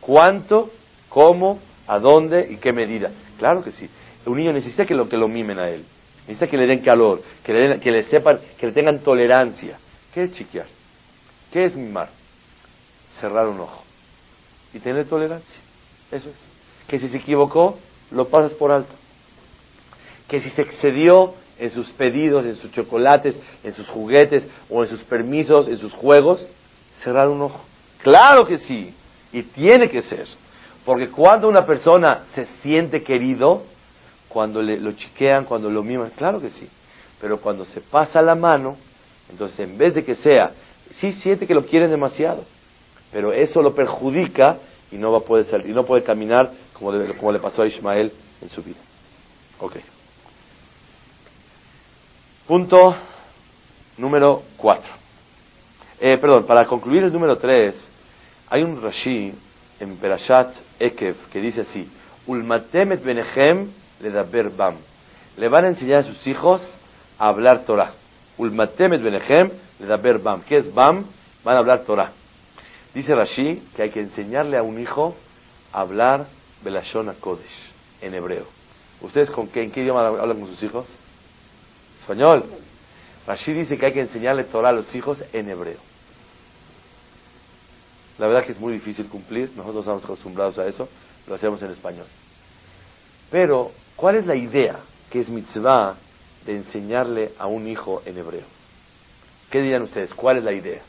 [0.00, 0.70] Cuánto
[1.12, 1.60] ¿Cómo?
[1.86, 2.46] ¿A dónde?
[2.50, 3.10] ¿Y qué medida?
[3.38, 3.88] Claro que sí.
[4.24, 5.84] Un niño necesita que lo, que lo mimen a él.
[6.20, 9.78] Necesita que le den calor, que le, que le sepan, que le tengan tolerancia.
[10.14, 10.66] ¿Qué es chiquear?
[11.52, 12.08] ¿Qué es mimar?
[13.20, 13.82] Cerrar un ojo
[14.72, 15.60] y tener tolerancia.
[16.10, 16.36] Eso es.
[16.88, 17.78] Que si se equivocó,
[18.12, 18.94] lo pasas por alto.
[20.28, 24.90] Que si se excedió en sus pedidos, en sus chocolates, en sus juguetes o en
[24.90, 26.46] sus permisos, en sus juegos,
[27.02, 27.60] cerrar un ojo.
[28.02, 28.94] Claro que sí.
[29.32, 30.26] Y tiene que ser.
[30.84, 33.62] Porque cuando una persona se siente querido,
[34.28, 36.68] cuando le, lo chiquean, cuando lo miman, claro que sí.
[37.20, 38.76] Pero cuando se pasa la mano,
[39.30, 40.50] entonces en vez de que sea,
[40.94, 42.44] sí siente que lo quieren demasiado,
[43.12, 44.58] pero eso lo perjudica
[44.90, 46.50] y no va a poder salir, y no puede caminar
[46.82, 48.80] como, como le pasó a Ismael en su vida.
[49.60, 49.76] Ok.
[52.46, 52.96] Punto
[53.96, 54.90] número cuatro.
[56.00, 57.76] Eh, perdón, para concluir el número tres,
[58.50, 59.32] hay un Rashi
[59.78, 61.88] en Perashat Ekev, que dice así,
[62.26, 64.10] Ulmatemet Benechem le
[64.48, 64.76] bam.
[65.36, 66.60] Le van a enseñar a sus hijos
[67.18, 67.92] a hablar Torah.
[68.38, 70.42] Ulmatemet Benechem le bam.
[70.42, 71.04] ¿Qué es bam?
[71.44, 72.10] Van a hablar Torah.
[72.92, 75.14] Dice Rashi que hay que enseñarle a un hijo
[75.72, 76.26] a hablar
[76.62, 78.46] Belashon Kodesh, en hebreo.
[79.00, 80.86] ¿Ustedes con qué, en qué idioma hablan con sus hijos?
[82.00, 82.44] Español.
[83.26, 85.78] Rashi dice que hay que enseñarle Torah a los hijos en hebreo.
[88.18, 90.88] La verdad que es muy difícil cumplir, nosotros estamos acostumbrados a eso,
[91.26, 92.06] lo hacemos en español.
[93.30, 95.96] Pero, ¿cuál es la idea que es mitzvah
[96.44, 98.44] de enseñarle a un hijo en hebreo?
[99.50, 100.12] ¿Qué dirían ustedes?
[100.14, 100.82] ¿Cuál es la idea?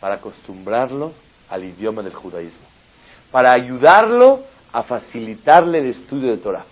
[0.00, 1.12] Para acostumbrarlo
[1.48, 2.73] al idioma del judaísmo.
[3.34, 4.42] Para ayudarlo
[4.72, 6.64] a facilitarle el estudio de Torah.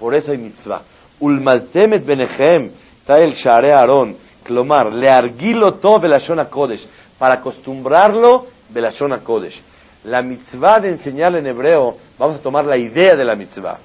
[0.00, 0.82] Por eso hay mitzvah.
[1.20, 2.72] Ulmaltemet benechem,
[3.06, 6.84] el share Aarón, clomar, le arguilo todo belashon kodesh,
[7.16, 8.48] para acostumbrarlo
[9.22, 9.62] kodesh.
[10.02, 13.78] La mitzvah de enseñarle en hebreo, vamos a tomar la idea de la mitzvah,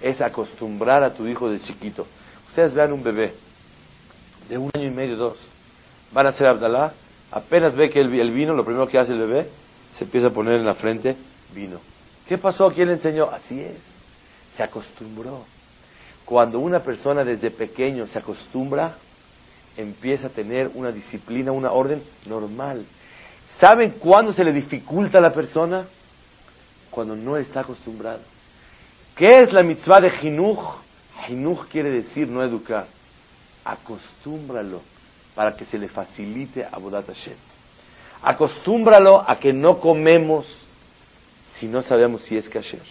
[0.00, 2.06] es acostumbrar a tu hijo de chiquito.
[2.50, 3.34] Ustedes vean un bebé
[4.48, 5.38] de un año y medio, dos,
[6.12, 6.92] van a hacer Abdalá,
[7.32, 9.48] apenas ve que el vino, lo primero que hace el bebé,
[9.98, 11.16] se empieza a poner en la frente
[11.54, 11.78] vino.
[12.26, 12.68] ¿Qué pasó?
[12.70, 13.30] ¿Quién le enseñó?
[13.30, 13.78] Así es,
[14.56, 15.44] se acostumbró.
[16.24, 18.96] Cuando una persona desde pequeño se acostumbra,
[19.76, 22.84] empieza a tener una disciplina, una orden normal.
[23.60, 25.86] ¿Saben cuándo se le dificulta a la persona?
[26.90, 28.20] Cuando no está acostumbrado.
[29.14, 30.58] ¿Qué es la mitzvah de jinuj?
[31.26, 32.86] Jinuj quiere decir no educar.
[33.64, 34.82] Acostúmbralo
[35.34, 37.36] para que se le facilite a Bodat Hashem.
[38.22, 40.46] Acostúmbralo a que no comemos
[41.54, 42.82] si no sabemos si es kasher.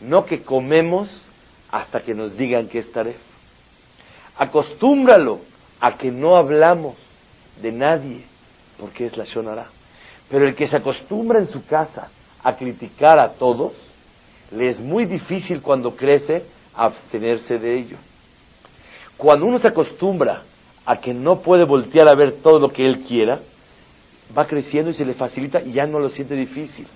[0.00, 1.28] No que comemos
[1.70, 3.16] hasta que nos digan que es taref.
[4.36, 5.40] Acostúmbralo
[5.80, 6.96] a que no hablamos
[7.60, 8.24] de nadie,
[8.78, 9.66] porque es la shonara.
[10.30, 12.08] Pero el que se acostumbra en su casa
[12.42, 13.72] a criticar a todos,
[14.52, 16.44] le es muy difícil cuando crece
[16.74, 17.96] abstenerse de ello.
[19.16, 20.42] Cuando uno se acostumbra
[20.86, 23.40] a que no puede voltear a ver todo lo que él quiera,
[24.36, 26.86] va creciendo y se le facilita y ya no lo siente difícil.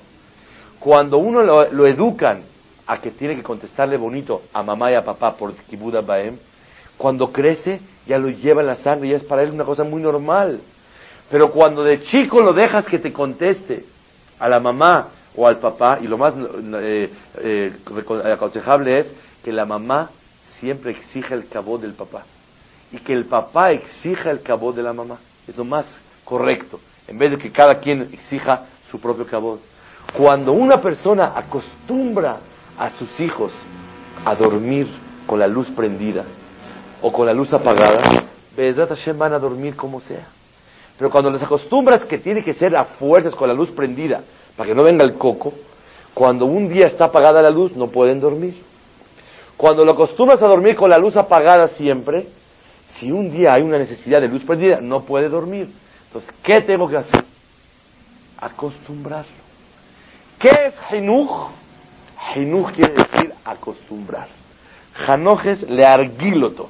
[0.78, 2.42] Cuando uno lo, lo educan
[2.86, 6.36] a que tiene que contestarle bonito a mamá y a papá por Kibuda Baem,
[6.96, 10.02] cuando crece ya lo lleva en la sangre, y es para él una cosa muy
[10.02, 10.60] normal.
[11.30, 13.84] Pero cuando de chico lo dejas que te conteste
[14.38, 17.72] a la mamá o al papá, y lo más eh, eh,
[18.32, 20.10] aconsejable es que la mamá
[20.58, 22.24] siempre exija el cabo del papá
[22.92, 25.18] y que el papá exija el cabo de la mamá.
[25.48, 25.86] Es lo más
[26.24, 26.78] correcto,
[27.12, 29.58] en vez de que cada quien exija su propio cabo.
[30.16, 32.38] Cuando una persona acostumbra
[32.78, 33.52] a sus hijos
[34.24, 34.88] a dormir
[35.26, 36.24] con la luz prendida
[37.02, 38.24] o con la luz apagada,
[38.56, 40.26] Bezat Hashem van a dormir como sea.
[40.96, 44.22] Pero cuando les acostumbras que tiene que ser a fuerzas con la luz prendida
[44.56, 45.52] para que no venga el coco,
[46.14, 48.54] cuando un día está apagada la luz no pueden dormir.
[49.58, 52.26] Cuando lo acostumbras a dormir con la luz apagada siempre,
[52.94, 55.81] si un día hay una necesidad de luz prendida, no puede dormir.
[56.12, 57.24] Entonces, ¿qué tengo que hacer?
[58.38, 59.32] Acostumbrarlo.
[60.38, 61.48] ¿Qué es Hinuch?
[62.36, 64.28] Hinuch quiere decir acostumbrar.
[65.06, 66.68] Hanoch es learguiloto.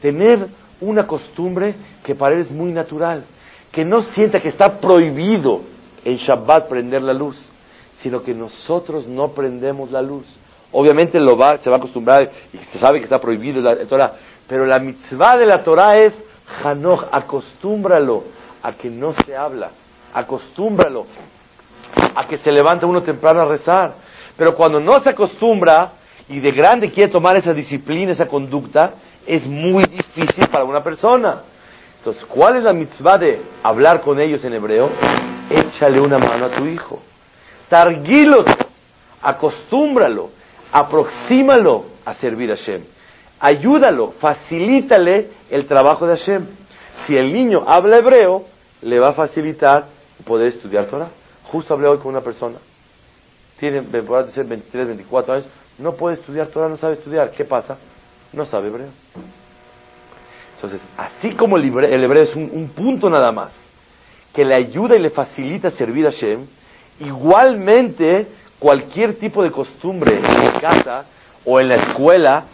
[0.00, 0.46] Tener
[0.80, 3.24] una costumbre que para él es muy natural.
[3.72, 5.62] Que no sienta que está prohibido
[6.04, 7.36] en Shabbat prender la luz,
[7.96, 10.24] sino que nosotros no prendemos la luz.
[10.70, 14.12] Obviamente lo va, se va a acostumbrar y se sabe que está prohibido la Torah,
[14.46, 16.14] pero la mitzvah de la Torah es
[16.62, 19.70] Hanoch, acostúmbralo a que no se habla,
[20.12, 21.06] acostúmbralo
[22.16, 23.94] a que se levante uno temprano a rezar.
[24.36, 25.92] Pero cuando no se acostumbra
[26.28, 31.42] y de grande quiere tomar esa disciplina, esa conducta, es muy difícil para una persona.
[31.98, 34.90] Entonces, ¿cuál es la mitzvah de hablar con ellos en hebreo?
[35.48, 37.00] Échale una mano a tu hijo.
[37.68, 38.44] Targuílo,
[39.22, 40.30] acostúmbralo,
[40.72, 42.82] aproxímalo a servir a Hashem.
[43.38, 46.46] Ayúdalo, facilítale el trabajo de Hashem.
[47.06, 49.86] Si el niño habla hebreo, le va a facilitar
[50.24, 51.08] poder estudiar Torah.
[51.44, 52.58] Justo hablé hoy con una persona.
[53.58, 55.46] Tiene, puede ser 23, 24 años,
[55.78, 57.30] no puede estudiar Torah, no sabe estudiar.
[57.30, 57.76] ¿Qué pasa?
[58.32, 58.88] No sabe hebreo.
[60.56, 63.52] Entonces, así como el hebreo, es un, punto nada más,
[64.32, 66.46] que le ayuda y le facilita servir a Hashem,
[67.00, 68.26] igualmente
[68.58, 71.04] cualquier tipo de costumbre en casa
[71.44, 72.44] o en la escuela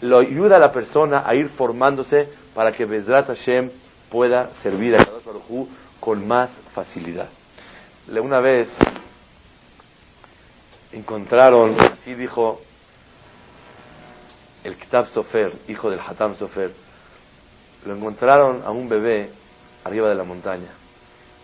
[0.00, 3.70] lo ayuda a la persona a ir formándose para que Bezrat Hashem
[4.10, 5.68] pueda servir a Kadosh Baruj
[6.00, 7.28] con más facilidad.
[8.08, 8.68] Una vez
[10.92, 12.60] encontraron, así dijo
[14.64, 16.72] el Kitab Sofer, hijo del Hatam Sofer,
[17.86, 19.30] lo encontraron a un bebé
[19.84, 20.68] arriba de la montaña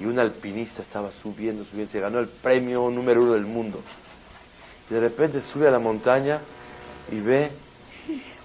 [0.00, 3.80] y un alpinista estaba subiendo, subiendo, se ganó el premio número uno del mundo.
[4.90, 6.40] Y de repente sube a la montaña
[7.10, 7.50] y ve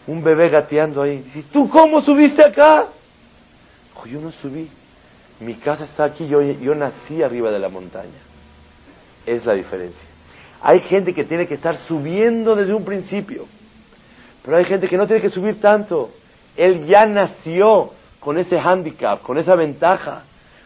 [0.08, 1.18] un bebé gateando ahí.
[1.20, 2.88] Dice, ¿tú cómo subiste acá?
[4.08, 4.70] Yo no subí.
[5.40, 8.20] Mi casa está aquí, yo, yo nací arriba de la montaña.
[9.26, 10.08] Es la diferencia.
[10.62, 13.46] Hay gente que tiene que estar subiendo desde un principio.
[14.44, 16.10] Pero hay gente que no tiene que subir tanto.
[16.58, 20.24] Él ya nació con ese handicap, con esa ventaja,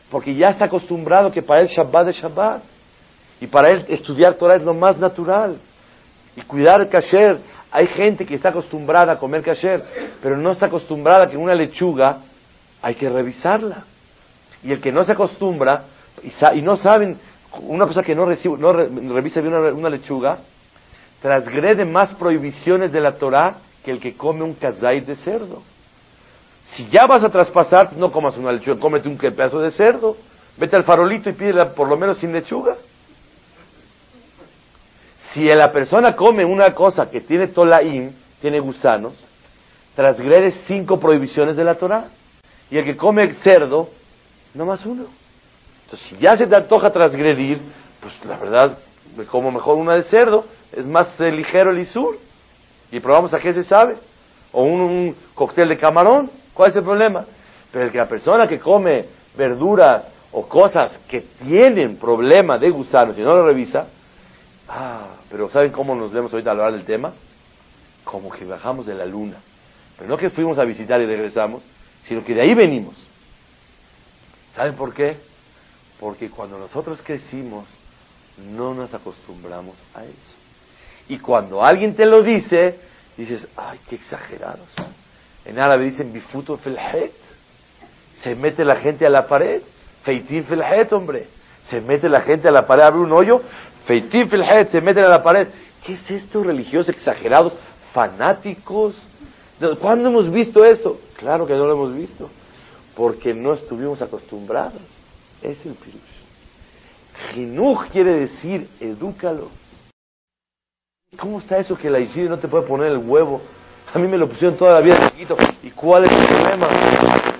[0.09, 2.63] porque ya está acostumbrado que para él Shabbat es Shabbat.
[3.41, 5.57] Y para él estudiar Torah es lo más natural.
[6.35, 7.39] Y cuidar el kasher.
[7.71, 9.83] Hay gente que está acostumbrada a comer kasher,
[10.21, 12.19] pero no está acostumbrada a que una lechuga
[12.83, 13.85] hay que revisarla.
[14.61, 15.85] Y el que no se acostumbra
[16.21, 17.17] y, no saben,
[17.61, 20.37] una cosa que no, recibe, no revisa bien una, lechuga,
[21.21, 25.63] transgrede más prohibiciones de la Torah que el que come un kazay de cerdo.
[26.65, 30.15] Si ya vas a traspasar, no comas una lechuga, cómete un pedazo de cerdo.
[30.57, 32.75] Vete al farolito y pídela por lo menos sin lechuga.
[35.33, 39.13] Si la persona come una cosa que tiene tolaim, tiene gusanos,
[39.95, 42.05] transgrede cinco prohibiciones de la Torah.
[42.69, 43.89] Y el que come cerdo,
[44.53, 45.05] no más uno.
[45.85, 47.59] Entonces, si ya se te antoja transgredir,
[48.01, 48.77] pues la verdad,
[49.15, 52.17] me como mejor una de cerdo, es más eh, ligero el isur.
[52.91, 53.95] Y probamos a qué se sabe.
[54.51, 57.25] O un, cóctel de camarón, ¿cuál es el problema?
[57.71, 63.17] Pero el que la persona que come verduras o cosas que tienen problema de gusanos
[63.17, 63.87] y no lo revisa,
[64.69, 67.13] ah, pero ¿saben cómo nos vemos ahorita al hablar del tema?
[68.03, 69.37] Como que bajamos de la luna.
[69.97, 71.63] Pero no que fuimos a visitar y regresamos,
[72.03, 72.95] sino que de ahí venimos.
[74.55, 75.17] ¿Saben por qué?
[75.99, 77.65] Porque cuando nosotros crecimos,
[78.37, 80.35] no nos acostumbramos a eso.
[81.07, 82.79] Y cuando alguien te lo dice,
[83.17, 84.67] dices, ay, qué exagerados.
[85.45, 87.13] En árabe dicen, bifuto felhet.
[88.21, 89.61] Se mete la gente a la pared.
[90.03, 91.27] Feitín felhet, hombre.
[91.69, 93.41] Se mete la gente a la pared, abre un hoyo.
[93.85, 95.47] Feitín felhet, se meten a la pared.
[95.85, 97.53] ¿Qué es esto, religiosos exagerados,
[97.93, 98.95] fanáticos?
[99.79, 100.99] ¿Cuándo hemos visto eso?
[101.17, 102.29] Claro que no lo hemos visto
[102.95, 104.81] porque no estuvimos acostumbrados.
[105.41, 106.13] Es el pirush.
[107.33, 109.49] Jinuj quiere decir, edúcalo.
[111.17, 113.41] ¿Cómo está eso que la Ishide no te puede poner el huevo?
[113.93, 115.35] A mí me lo pusieron toda la vida chiquito.
[115.61, 116.67] ¿Y cuál es el problema?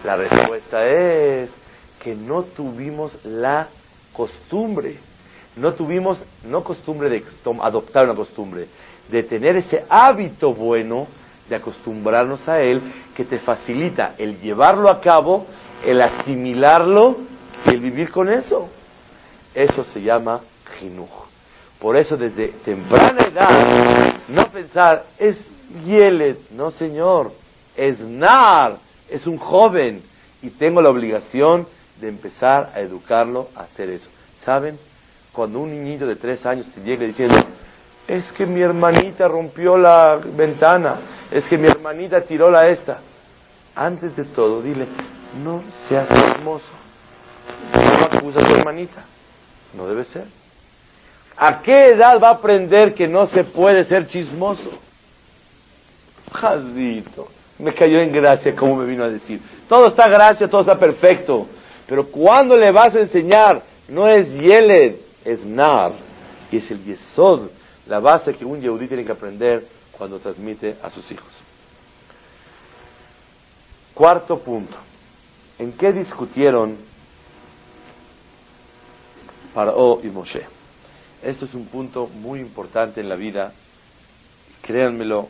[0.04, 1.50] La respuesta es
[2.00, 3.68] que no tuvimos la
[4.14, 4.98] costumbre.
[5.56, 7.24] No tuvimos, no costumbre de
[7.62, 8.68] adoptar una costumbre,
[9.10, 11.08] de tener ese hábito bueno
[11.56, 12.82] acostumbrarnos a él,
[13.16, 15.46] que te facilita el llevarlo a cabo,
[15.86, 17.18] el asimilarlo
[17.66, 18.70] y el vivir con eso.
[19.54, 20.42] Eso se llama
[20.80, 21.10] jinuj.
[21.80, 25.38] Por eso desde temprana edad, no pensar, es
[25.86, 27.32] Yelet, no señor,
[27.76, 28.78] es Nar,
[29.10, 30.02] es un joven
[30.42, 31.68] y tengo la obligación
[32.00, 34.10] de empezar a educarlo a hacer eso.
[34.40, 34.78] ¿Saben?
[35.32, 37.36] Cuando un niñito de tres años te llega diciendo,
[38.08, 43.00] es que mi hermanita rompió la ventana, es que mi hermanita tiró la esta.
[43.76, 44.88] Antes de todo, dile,
[45.44, 46.72] no seas hermoso.
[47.74, 49.06] No acusa a tu hermanita.
[49.74, 50.26] No debe ser.
[51.36, 54.70] ¿A qué edad va a aprender que no se puede ser chismoso?
[56.32, 59.42] Jazito, me cayó en gracia como me vino a decir.
[59.68, 61.48] Todo está gracia, todo está perfecto.
[61.88, 65.94] Pero cuando le vas a enseñar, no es Yeled, es Nar,
[66.52, 67.50] y es el Yesod
[67.88, 71.32] la base que un yehudí tiene que aprender cuando transmite a sus hijos.
[73.94, 74.76] Cuarto punto.
[75.60, 76.78] ¿En qué discutieron
[79.54, 80.46] Paró y Moshe?
[81.22, 83.54] Esto es un punto muy importante en la vida.
[84.62, 85.30] Créanmelo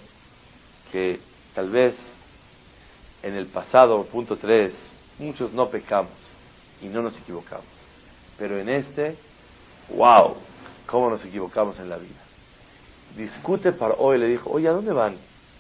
[0.92, 1.20] que
[1.54, 1.96] tal vez
[3.22, 4.74] en el pasado, punto 3,
[5.20, 6.12] muchos no pecamos
[6.82, 7.66] y no nos equivocamos.
[8.38, 9.16] Pero en este,
[9.90, 10.36] wow,
[10.86, 12.23] cómo nos equivocamos en la vida
[13.16, 15.16] discute para hoy, le dijo, oye, ¿a dónde van?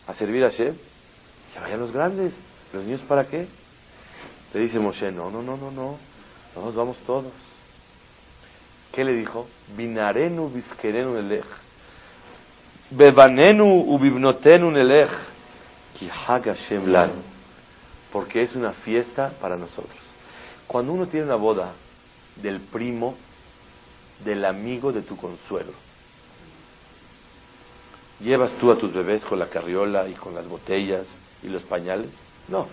[0.07, 0.75] ¿A servir a Shem?
[1.53, 2.33] Que vayan los grandes,
[2.73, 3.47] los niños para qué?
[4.53, 5.97] Le dice Moshe, no, no, no, no, no,
[6.55, 7.31] nos vamos todos.
[8.91, 9.47] ¿Qué le dijo?
[9.75, 11.45] Binarenu biskerenu nelech.
[12.91, 15.09] Bebanenu ubibnotenu nelech.
[15.97, 17.23] Ki Hashem lanu.
[18.11, 19.97] Porque es una fiesta para nosotros.
[20.67, 21.73] Cuando uno tiene una boda
[22.35, 23.15] del primo,
[24.23, 25.71] del amigo de tu consuelo,
[28.23, 31.05] ¿Llevas tú a tus bebés con la carriola y con las botellas
[31.43, 32.09] y los pañales?
[32.47, 32.67] No.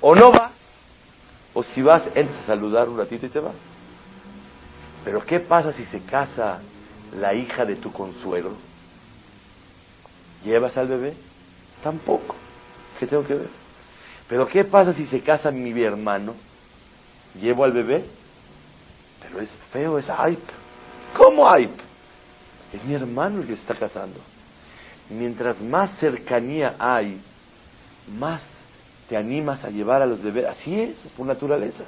[0.00, 0.52] O no vas,
[1.52, 3.54] o si vas, entras a saludar un ratito y te vas.
[5.04, 6.60] Pero ¿qué pasa si se casa
[7.18, 8.52] la hija de tu consuelo?
[10.44, 11.14] ¿Llevas al bebé?
[11.82, 12.36] Tampoco.
[12.98, 13.48] ¿Qué tengo que ver?
[14.28, 16.34] Pero ¿qué pasa si se casa mi hermano?
[17.38, 18.06] ¿Llevo al bebé?
[19.20, 20.52] Pero es feo, es hype.
[21.16, 21.89] ¿Cómo hype?
[22.72, 24.20] Es mi hermano el que se está casando.
[25.08, 27.20] Mientras más cercanía hay,
[28.18, 28.42] más
[29.08, 30.46] te animas a llevar a los bebés.
[30.46, 31.84] Así es, por naturaleza.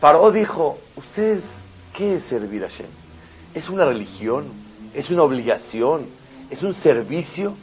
[0.00, 1.42] Paró dijo, ¿ustedes
[1.96, 2.90] qué es servir a Shem?
[3.54, 4.46] ¿Es una religión?
[4.94, 6.06] ¿Es una obligación?
[6.50, 7.54] ¿Es un servicio?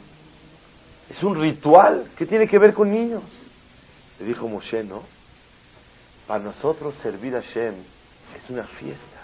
[1.10, 3.22] Es un ritual que tiene que ver con niños.
[4.18, 5.02] Le dijo Moshe, ¿no?
[6.26, 7.74] Para nosotros servir a Shem
[8.34, 9.15] es una fiesta.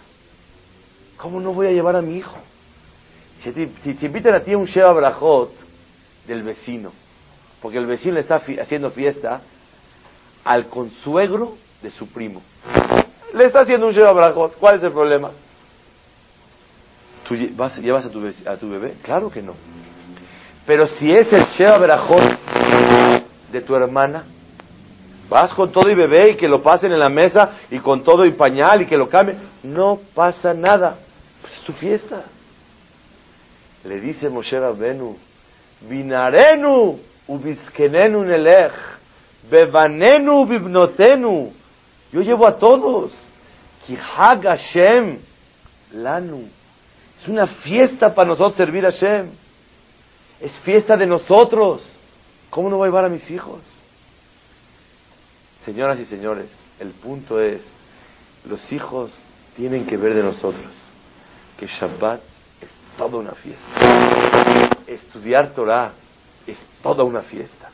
[1.23, 2.37] ¿Cómo no voy a llevar a mi hijo?
[3.45, 5.53] Si te, invitan a ti a un Sheva Brajot
[6.27, 6.91] del vecino,
[7.61, 9.41] porque el vecino le está haciendo fiesta
[10.45, 12.43] al consuegro de su primo.
[13.35, 14.57] Le está haciendo un Sheva Brajot.
[14.59, 15.31] ¿Cuál es el problema?
[17.29, 18.95] ¿Tú llevas a tu, a tu bebé?
[19.03, 19.55] Claro que no.
[20.67, 22.21] Pero si es el Sheva Brajot
[23.53, 24.25] de tu hermana,
[25.29, 28.27] vas con todo y bebé y que lo pasen en la mesa y con todo
[28.27, 30.97] y pañal y que lo cambien, no pasa nada.
[31.63, 32.25] Es tu fiesta.
[33.85, 35.17] Le dice Moshe Rabbenu,
[35.83, 36.99] Vinarenu
[37.29, 38.73] ubiskenenu nelech,
[39.49, 41.53] bevanenu bibnotenu.
[42.13, 43.13] Yo llevo a todos.
[43.87, 45.19] Kihag Hashem
[45.93, 46.49] lanu.
[47.21, 49.31] Es una fiesta para nosotros servir a Hashem.
[50.41, 51.83] Es fiesta de nosotros.
[52.51, 53.61] ¿Cómo no voy a llevar a mis hijos?
[55.65, 56.49] Señoras y señores,
[56.81, 57.61] el punto es,
[58.45, 59.13] los hijos
[59.55, 60.92] tienen que ver de nosotros
[61.63, 62.21] que Shabbat
[62.61, 64.81] es toda una fiesta.
[64.85, 65.93] Estudiar Torah
[66.45, 67.71] es toda una fiesta.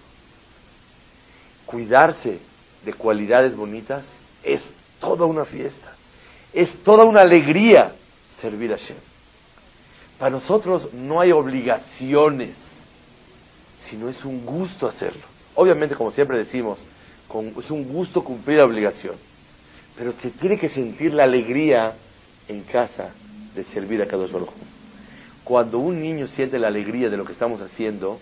[1.64, 2.38] Cuidarse
[2.84, 4.04] de cualidades bonitas
[4.42, 4.60] es
[5.00, 5.94] toda una fiesta.
[6.52, 7.92] Es toda una alegría
[8.42, 8.98] servir a Shem.
[10.18, 12.56] Para nosotros no hay obligaciones,
[13.88, 15.22] sino es un gusto hacerlo.
[15.54, 16.78] Obviamente, como siempre decimos,
[17.58, 19.14] es un gusto cumplir la obligación.
[19.96, 21.94] Pero se tiene que sentir la alegría
[22.48, 23.14] en casa
[23.54, 24.50] de servir a cada Baruj
[25.44, 28.18] Cuando un niño siente la alegría de lo que estamos haciendo,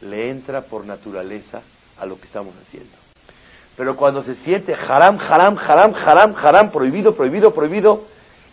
[0.00, 1.62] le entra por naturaleza
[1.98, 3.02] a lo que estamos haciendo.
[3.76, 8.04] Pero cuando se siente haram, haram, haram, haram, haram, prohibido, prohibido, prohibido,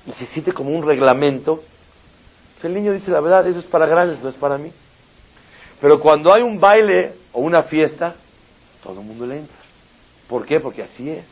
[0.05, 1.63] y se siente como un reglamento,
[2.53, 4.72] pues el niño dice la verdad, eso es para grandes, no es para mí.
[5.82, 8.15] Pero cuando hay un baile o una fiesta,
[8.84, 9.57] todo el mundo le entra.
[10.28, 10.59] ¿Por qué?
[10.59, 11.26] Porque así es.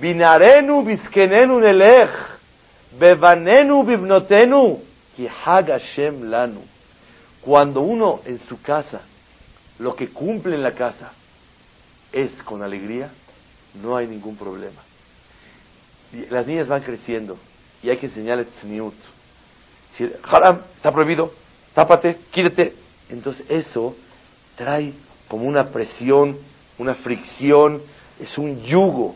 [0.00, 2.10] Binarenu biskenenu nelech,
[2.98, 4.80] bevanenu bibnotenu,
[5.16, 6.62] ki Hashem lanu.
[7.40, 9.00] Cuando uno en su casa,
[9.78, 11.12] lo que cumple en la casa
[12.12, 13.10] es con alegría,
[13.82, 14.82] no hay ningún problema.
[16.30, 17.38] Las niñas van creciendo
[17.82, 18.94] y hay que enseñarles tzniut.
[19.96, 21.32] Si haram está prohibido,
[21.74, 22.74] tápate, quítate.
[23.08, 23.96] Entonces eso
[24.56, 24.92] trae
[25.28, 26.36] como una presión
[26.80, 27.82] una fricción,
[28.18, 29.14] es un yugo.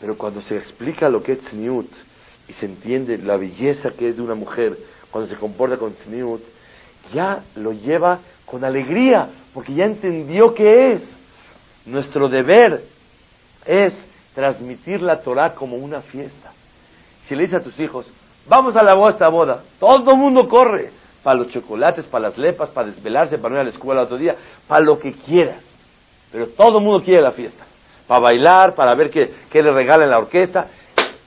[0.00, 1.90] Pero cuando se explica lo que es tzniut
[2.48, 4.76] y se entiende la belleza que es de una mujer
[5.10, 6.42] cuando se comporta con tzniut,
[7.12, 11.02] ya lo lleva con alegría, porque ya entendió que es.
[11.86, 12.82] Nuestro deber
[13.64, 13.94] es
[14.34, 16.52] transmitir la Torah como una fiesta.
[17.26, 18.12] Si le dices a tus hijos,
[18.46, 20.90] vamos a la boda, boda, todo el mundo corre,
[21.22, 24.16] para los chocolates, para las lepas, para desvelarse, para no ir a la escuela otro
[24.16, 24.36] día,
[24.68, 25.60] para lo que quieras.
[26.30, 27.64] Pero todo el mundo quiere la fiesta.
[28.06, 30.68] Para bailar, para ver qué, qué le regalan la orquesta.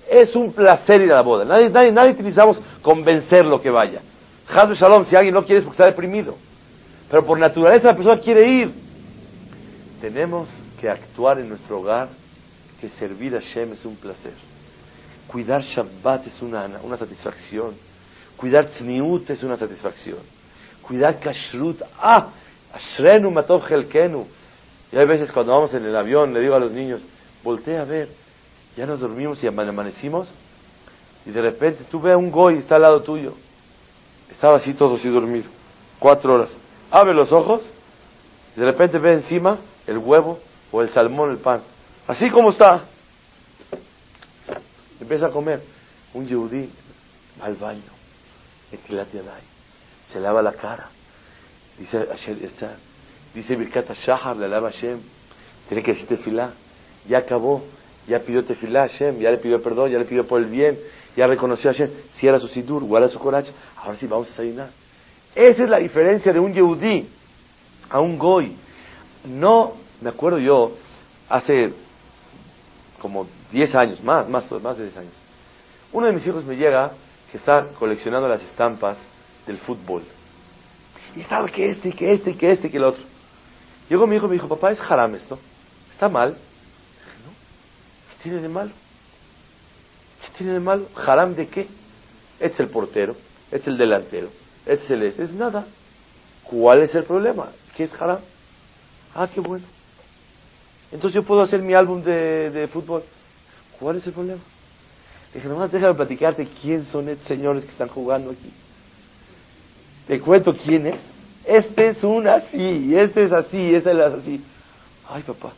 [0.10, 1.46] Es un placer ir a la boda.
[1.46, 4.02] Nadie, nadie, nadie utilizamos convencerlo que vaya.
[4.48, 6.36] Hadru Shalom, si alguien no quiere es porque está deprimido.
[7.10, 8.74] Pero por naturaleza la persona quiere ir.
[10.02, 10.50] Tenemos
[10.80, 12.10] que actuar en nuestro hogar
[12.80, 14.34] que servir a Shem es un placer.
[15.28, 17.76] Cuidar Shabbat es una, una satisfacción.
[18.38, 20.20] Cuidar Tzniut es una satisfacción.
[20.82, 22.30] Cuidar Kashrut, ah,
[22.74, 24.26] Ashrenu Matov Helkenu.
[24.92, 27.02] Y hay veces cuando vamos en el avión, le digo a los niños,
[27.44, 28.10] voltea a ver,
[28.80, 30.30] ya nos dormimos y amanecimos,
[31.26, 33.34] y de repente tú ves a un goy, está al lado tuyo.
[34.32, 35.50] Estaba así todo así dormido,
[36.00, 36.50] cuatro horas.
[36.90, 37.62] Abre los ojos,
[38.56, 40.40] y de repente ve encima el huevo
[40.72, 41.62] o el salmón, el pan.
[42.08, 42.86] Así como está.
[45.02, 45.62] Empieza a comer.
[46.14, 46.70] Un yehudí
[47.42, 47.82] va al baño,
[50.14, 50.88] se lava la cara.
[51.78, 52.08] Dice,
[53.34, 55.02] Dice Birkat Shahar, le alaba Hashem.
[55.68, 56.54] Tiene que decir tefilá.
[57.10, 57.62] Ya acabó.
[58.08, 59.20] Ya pidió tefilá a Hashem.
[59.20, 59.92] Ya le pidió perdón.
[59.92, 60.78] Ya le pidió por el bien.
[61.16, 61.90] Ya reconoció a Hashem.
[62.16, 62.84] Cierra su sidur.
[62.84, 63.52] Guarda su coraje.
[63.78, 64.70] Ahora sí vamos a desayunar.
[65.36, 67.08] Esa es la diferencia de un yehudí
[67.90, 68.56] a un goy.
[69.26, 70.72] No, me acuerdo yo,
[71.28, 71.74] hace
[73.00, 75.14] como 10 años, más, más, más de 10 años.
[75.92, 76.92] Uno de mis hijos me llega
[77.32, 78.98] que está coleccionando las estampas
[79.46, 80.04] del fútbol.
[81.16, 83.04] Y sabe que este, y que este, y que este, y que el otro.
[83.90, 85.40] Llegó mi hijo y me dijo, papá, es haram esto.
[85.92, 86.38] ¿Está mal?
[88.24, 88.40] Dije, no.
[88.40, 88.72] ¿Qué tiene de malo?
[90.22, 90.88] ¿Qué tiene de malo?
[90.96, 91.68] ¿Haram de qué?
[92.40, 93.16] Es el portero,
[93.52, 94.30] es el delantero,
[94.66, 95.66] es el es, es nada.
[96.44, 97.50] ¿Cuál es el problema?
[97.76, 98.20] ¿Qué es haram?
[99.14, 99.66] Ah, qué bueno.
[100.92, 103.04] Entonces yo puedo hacer mi álbum de, de fútbol.
[103.80, 104.42] ¿Cuál es el problema?
[105.34, 108.52] Dije, nomás déjame platicarte quién son estos señores que están jugando aquí.
[110.08, 111.00] Te cuento quién es.
[111.46, 114.44] Este es un así, este es así, este es así.
[115.08, 115.54] Ay, papá,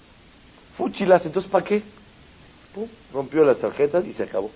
[0.77, 1.83] fuchilas, entonces ¿para qué?
[2.73, 4.49] Pum, rompió las tarjetas y se acabó.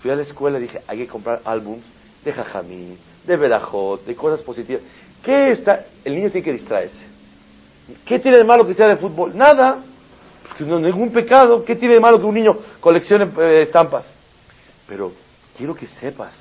[0.00, 1.84] Fui a la escuela y dije, hay que comprar álbums
[2.24, 4.82] de jajamín, de verajot, de cosas positivas.
[5.22, 5.84] ¿Qué está?
[6.04, 7.10] El niño tiene que distraerse.
[8.04, 9.36] ¿Qué tiene de malo que sea de fútbol?
[9.36, 9.82] Nada.
[10.58, 11.64] Ningún pecado.
[11.64, 14.04] ¿Qué tiene de malo que un niño coleccione eh, estampas?
[14.86, 15.12] Pero
[15.56, 16.32] quiero que sepas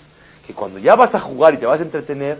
[0.45, 2.37] que cuando ya vas a jugar y te vas a entretener,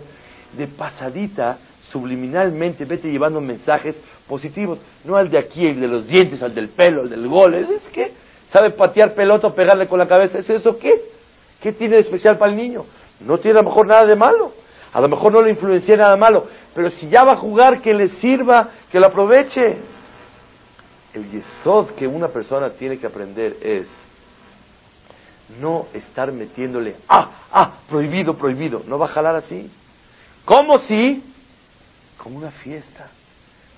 [0.56, 1.58] de pasadita,
[1.90, 4.78] subliminalmente, vete llevando mensajes positivos.
[5.04, 7.54] No al de aquí, el de los dientes, al del pelo, al del gol.
[7.54, 8.12] ¿Es, que
[8.50, 10.38] sabe patear pelota o pegarle con la cabeza.
[10.38, 11.02] ¿Es eso qué?
[11.60, 12.84] ¿Qué tiene de especial para el niño?
[13.20, 14.52] No tiene a lo mejor nada de malo.
[14.92, 16.46] A lo mejor no le influencia nada malo.
[16.74, 19.78] Pero si ya va a jugar, que le sirva, que lo aproveche.
[21.14, 23.86] El yesod que una persona tiene que aprender es
[25.60, 28.82] no estar metiéndole, ah, ah, prohibido, prohibido.
[28.86, 29.70] No va a jalar así.
[30.44, 31.22] ¿Cómo si?
[32.22, 33.08] Como una fiesta.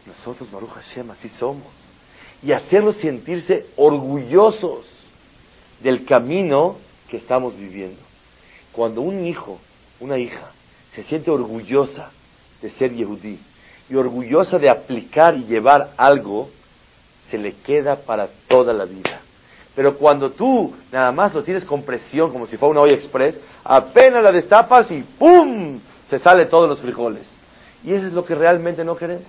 [0.07, 1.67] Nosotros, Baruch Hashem, así somos.
[2.43, 4.87] Y hacerlos sentirse orgullosos
[5.81, 6.77] del camino
[7.09, 8.01] que estamos viviendo.
[8.73, 9.59] Cuando un hijo,
[10.01, 10.51] una hija,
[10.95, 12.11] se siente orgullosa
[12.61, 13.39] de ser yehudí
[13.89, 16.51] y orgullosa de aplicar y llevar algo,
[17.31, 19.21] se le queda para toda la vida.
[19.75, 23.39] Pero cuando tú nada más lo tienes con presión, como si fuera una olla express,
[23.65, 25.79] apenas la destapas y ¡pum!
[26.09, 27.42] se sale todos los frijoles.
[27.85, 29.27] Y eso es lo que realmente no queremos.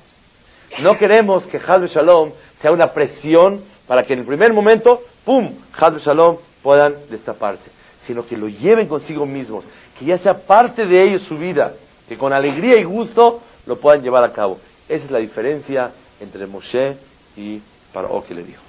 [0.80, 2.32] No queremos que Hadr Shalom
[2.62, 7.70] sea una presión para que en el primer momento, ¡pum!, Hadr Shalom puedan destaparse,
[8.02, 9.66] sino que lo lleven consigo mismos,
[9.98, 11.74] que ya sea parte de ellos su vida,
[12.08, 14.60] que con alegría y gusto lo puedan llevar a cabo.
[14.88, 16.98] Esa es la diferencia entre Moshe
[17.38, 18.62] y Paró que le dijo.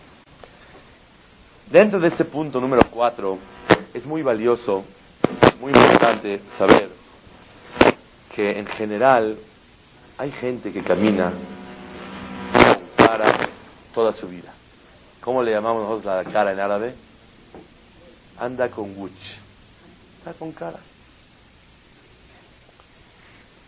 [1.71, 3.39] Dentro de este punto número cuatro,
[3.95, 4.85] es muy valioso,
[5.61, 6.89] muy importante saber
[8.35, 9.39] que en general
[10.17, 11.33] hay gente que camina
[12.97, 13.49] para
[13.93, 14.53] toda su vida.
[15.21, 16.95] ¿Cómo le llamamos nosotros la cara en árabe?
[18.39, 19.13] Anda con wuch.
[20.19, 20.79] Está con cara.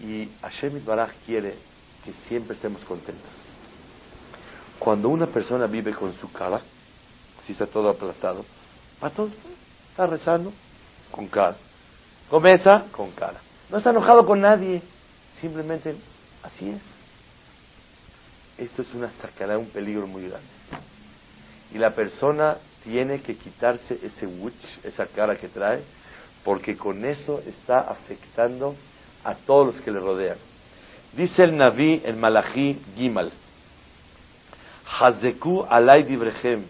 [0.00, 1.54] Y Hashem Baraj quiere
[2.04, 3.30] que siempre estemos contentos.
[4.78, 6.60] Cuando una persona vive con su cara,
[7.46, 8.44] si está todo aplastado,
[9.00, 9.30] para todo,
[9.90, 10.52] está rezando
[11.10, 11.56] con cara.
[12.28, 13.40] Comienza con cara.
[13.70, 14.82] No está enojado con nadie,
[15.40, 15.96] simplemente
[16.46, 16.80] así es.
[18.58, 20.46] Esto es una sacada, un peligro muy grande.
[21.74, 25.82] Y la persona tiene que quitarse ese witch, esa cara que trae,
[26.44, 28.76] porque con eso está afectando
[29.24, 30.38] a todos los que le rodean.
[31.12, 33.32] Dice el Naví, el Malachi Gimal,
[34.86, 36.64] Hazeku alay dibrechem,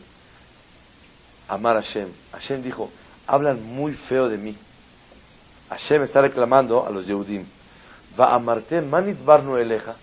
[1.49, 2.09] Amar Hashem.
[2.33, 2.91] Hashem dijo,
[3.27, 4.57] hablan muy feo de mí.
[5.69, 7.45] Hashem está reclamando a los Yehudim.
[8.19, 9.97] Va a Marte, manit barnu eleja.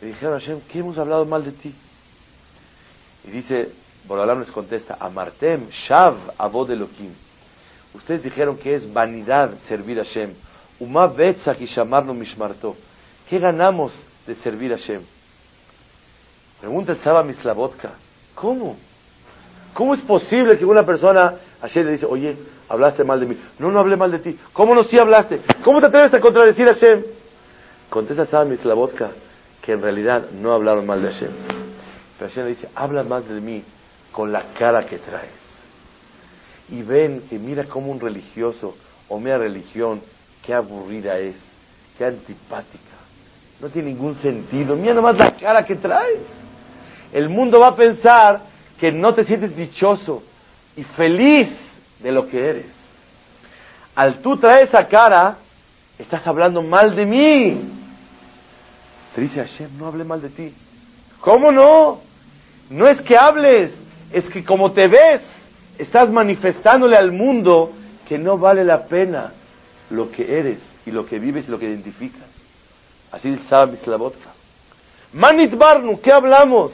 [0.00, 1.74] Le dijeron a Hashem, ¿qué hemos hablado mal de ti?
[3.24, 3.72] Y dice,
[4.06, 7.12] Borolam les contesta, Amartem, Shav, Abod Elohim.
[7.94, 10.34] Ustedes dijeron que es vanidad servir a Hashem.
[10.80, 12.76] Uma betzach y llamarlo mishmarto.
[13.28, 13.92] ¿Qué ganamos
[14.26, 15.02] de servir a Hashem?
[16.60, 17.92] Pregunta el Saba Mislavotka.
[18.34, 18.76] ¿Cómo?
[19.72, 22.36] ¿Cómo es posible que una persona Hashem le dice, oye,
[22.68, 23.38] hablaste mal de mí?
[23.58, 24.38] No, no hablé mal de ti.
[24.52, 25.40] ¿Cómo no sí hablaste?
[25.64, 27.02] ¿Cómo te atreves a contradecir a Hashem?
[27.94, 29.12] Contesta Saba Mislavotka
[29.62, 31.30] que en realidad no hablaron mal de Hashem.
[32.18, 33.62] Pero Hashem le dice, habla más de mí
[34.10, 35.30] con la cara que traes.
[36.70, 38.76] Y ven que mira como un religioso
[39.08, 40.00] o mira religión,
[40.44, 41.36] qué aburrida es,
[41.96, 42.96] qué antipática.
[43.60, 44.74] No tiene ningún sentido.
[44.74, 46.18] Mira nomás la cara que traes.
[47.12, 48.40] El mundo va a pensar
[48.76, 50.20] que no te sientes dichoso
[50.74, 51.48] y feliz
[52.00, 52.66] de lo que eres.
[53.94, 55.36] Al tú traer esa cara,
[55.96, 57.82] estás hablando mal de mí.
[59.14, 60.52] Te dice Hashem, no hable mal de ti.
[61.20, 62.00] ¿Cómo no?
[62.70, 63.72] No es que hables,
[64.12, 65.22] es que como te ves,
[65.78, 67.72] estás manifestándole al mundo
[68.08, 69.32] que no vale la pena
[69.90, 72.28] lo que eres y lo que vives y lo que identificas.
[73.12, 74.30] Así dice Mislavotka.
[75.12, 76.72] Manit Barnu, ¿qué hablamos?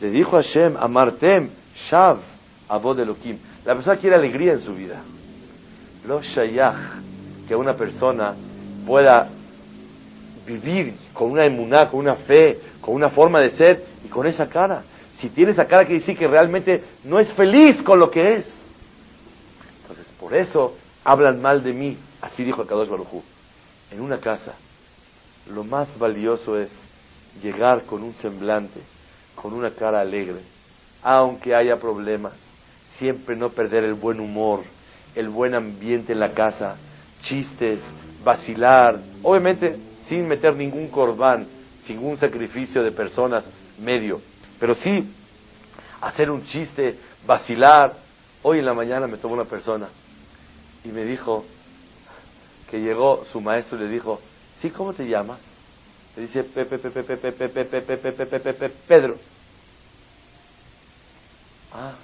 [0.00, 2.18] Le dijo Hashem, Amartem, Shav,
[2.68, 3.38] Abod Elohim.
[3.64, 5.02] La persona quiere alegría en su vida.
[6.06, 8.34] Lo Shayach, que una persona
[8.86, 9.28] pueda
[10.46, 14.48] vivir con una emuná, con una fe, con una forma de ser y con esa
[14.48, 14.82] cara.
[15.18, 18.52] Si tiene esa cara, quiere decir que realmente no es feliz con lo que es.
[19.82, 20.74] Entonces, por eso
[21.04, 21.96] hablan mal de mí.
[22.20, 23.22] Así dijo el Kadosh Barujú.
[23.90, 24.54] En una casa,
[25.52, 26.70] lo más valioso es
[27.42, 28.80] llegar con un semblante,
[29.34, 30.40] con una cara alegre,
[31.02, 32.32] aunque haya problemas,
[32.98, 34.60] siempre no perder el buen humor,
[35.14, 36.76] el buen ambiente en la casa,
[37.22, 37.80] chistes,
[38.24, 39.76] vacilar, obviamente
[40.12, 41.46] sin meter ningún corbán,
[41.86, 43.46] sin un sacrificio de personas
[43.78, 44.20] medio.
[44.60, 45.10] Pero sí
[46.02, 47.94] hacer un chiste, vacilar.
[48.42, 49.88] Hoy en la mañana me tomó una persona
[50.84, 51.46] y me dijo
[52.70, 54.20] que llegó su maestro y le dijo,
[54.60, 55.38] sí, ¿cómo te llamas?
[56.14, 56.44] Le dice
[58.86, 59.16] Pedro.
[61.72, 61.94] Ah,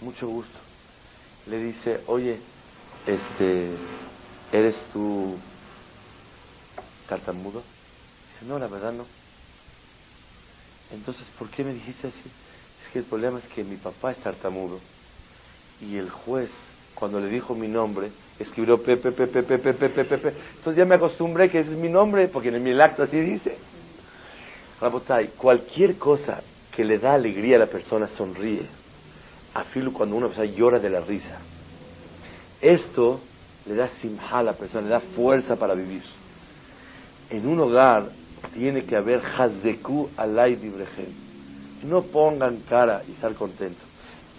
[0.00, 0.58] mucho gusto.
[1.46, 2.38] Le dice, oye,
[3.06, 3.68] este,
[4.50, 5.36] ¿eres tú
[7.10, 7.62] tartamudo?
[8.32, 9.04] Dice, no, la verdad no.
[10.92, 12.22] Entonces, ¿por qué me dijiste así?
[12.82, 14.78] Es que el problema es que mi papá es tartamudo.
[15.80, 16.50] Y el juez,
[16.94, 19.08] cuando le dijo mi nombre, escribió Pepe.
[19.08, 23.58] Entonces ya me acostumbré que ese es mi nombre, porque en el acto así dice.
[24.80, 26.40] Rabotay, cualquier cosa
[26.70, 28.66] que le da alegría a la persona sonríe.
[29.52, 31.38] Afilo cuando una persona llora de la risa.
[32.60, 33.20] Esto
[33.66, 36.02] le da simha a la persona, le da fuerza para vivir.
[37.30, 38.08] En un hogar
[38.54, 41.12] tiene que haber hazeku alay dibrechem.
[41.84, 43.84] No pongan cara y estar contentos.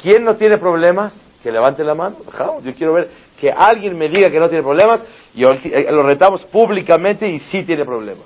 [0.02, 1.14] ¿Quién no tiene problemas?
[1.42, 2.18] Que levante la mano.
[2.64, 5.02] Yo quiero ver que alguien me diga que no tiene problemas
[5.34, 8.26] y eh, lo retamos públicamente y sí tiene problemas.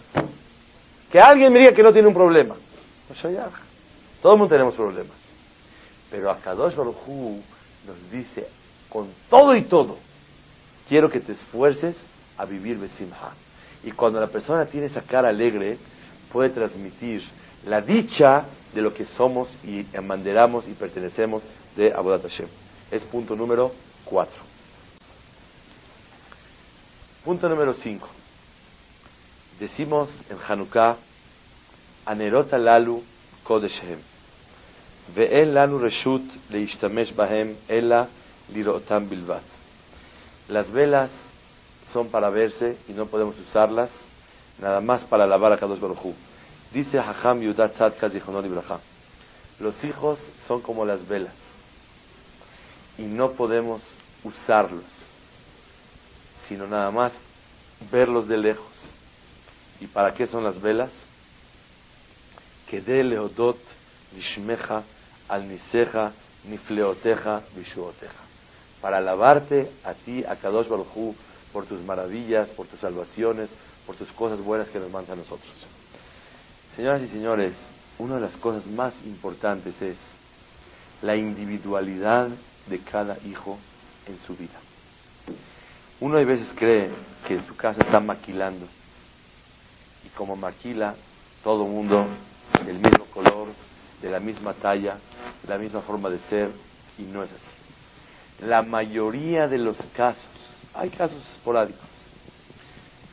[1.12, 2.56] Que alguien me diga que no tiene un problema.
[4.22, 5.16] Todo el mundo tenemos problemas.
[6.12, 7.42] Pero Akadosh Baruj Hu
[7.88, 8.48] nos dice,
[8.90, 9.98] con todo y todo,
[10.90, 11.96] quiero que te esfuerces
[12.38, 13.34] a vivir Besimha.
[13.86, 15.78] Y cuando la persona tiene esa cara alegre,
[16.32, 17.24] puede transmitir
[17.66, 21.44] la dicha de lo que somos y emanderamos y pertenecemos
[21.76, 22.48] de Abodat Hashem.
[22.92, 23.72] Es punto número
[24.04, 24.42] cuatro.
[27.24, 28.10] Punto número cinco.
[29.60, 30.98] Decimos en Hanukkah,
[32.06, 33.04] Anerota lalu
[33.44, 34.00] kodeshem.
[35.16, 38.08] Ve'en lanu reshut leishtamesh bahem ela
[38.52, 39.44] lirotam bilvat.
[40.50, 41.10] Las velas
[41.96, 43.90] son para verse y no podemos usarlas
[44.60, 46.14] nada más para lavar a Kadosh Baruj
[46.74, 48.82] Dice Hacham Yudat Tzadka Zichonot Ibraham.
[49.62, 51.34] Los hijos son como las velas
[52.98, 53.82] y no podemos
[54.26, 54.84] usarlos,
[56.50, 57.14] sino nada más
[57.90, 58.74] verlos de lejos.
[59.80, 60.92] ¿Y para qué son las velas?
[62.70, 63.58] Que de leodot
[64.14, 64.84] nishmeja
[65.30, 66.12] al niseja
[66.44, 68.24] nifleoteja vishuoteja.
[68.82, 71.16] Para alabarte a ti, a Kadosh Baruj
[71.56, 73.50] por tus maravillas, por tus salvaciones,
[73.88, 75.66] por tus cosas buenas que nos mandas a nosotros.
[76.76, 77.54] Señoras y señores,
[77.98, 79.96] una de las cosas más importantes es
[81.02, 82.28] la individualidad
[82.68, 83.58] de cada hijo
[84.06, 84.60] en su vida.
[86.02, 86.90] Uno a veces cree
[87.26, 88.66] que en su casa está maquilando
[90.06, 90.94] y como maquila
[91.42, 92.06] todo mundo
[92.66, 93.48] del mismo color,
[94.02, 94.98] de la misma talla,
[95.42, 96.52] de la misma forma de ser
[96.98, 98.46] y no es así.
[98.46, 100.22] La mayoría de los casos,
[100.76, 101.88] hay casos esporádicos,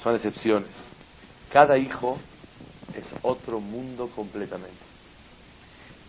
[0.03, 0.71] son excepciones.
[1.53, 2.19] Cada hijo
[2.95, 4.93] es otro mundo completamente.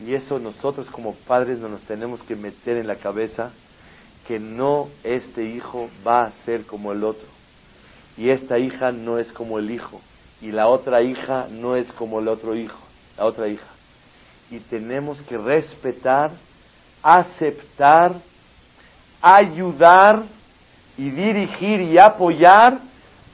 [0.03, 3.51] Y eso nosotros como padres no nos tenemos que meter en la cabeza
[4.27, 7.27] que no este hijo va a ser como el otro.
[8.17, 10.01] Y esta hija no es como el hijo.
[10.41, 12.79] Y la otra hija no es como el otro hijo,
[13.17, 13.67] la otra hija.
[14.49, 16.31] Y tenemos que respetar,
[17.01, 18.15] aceptar,
[19.21, 20.25] ayudar
[20.97, 22.79] y dirigir y apoyar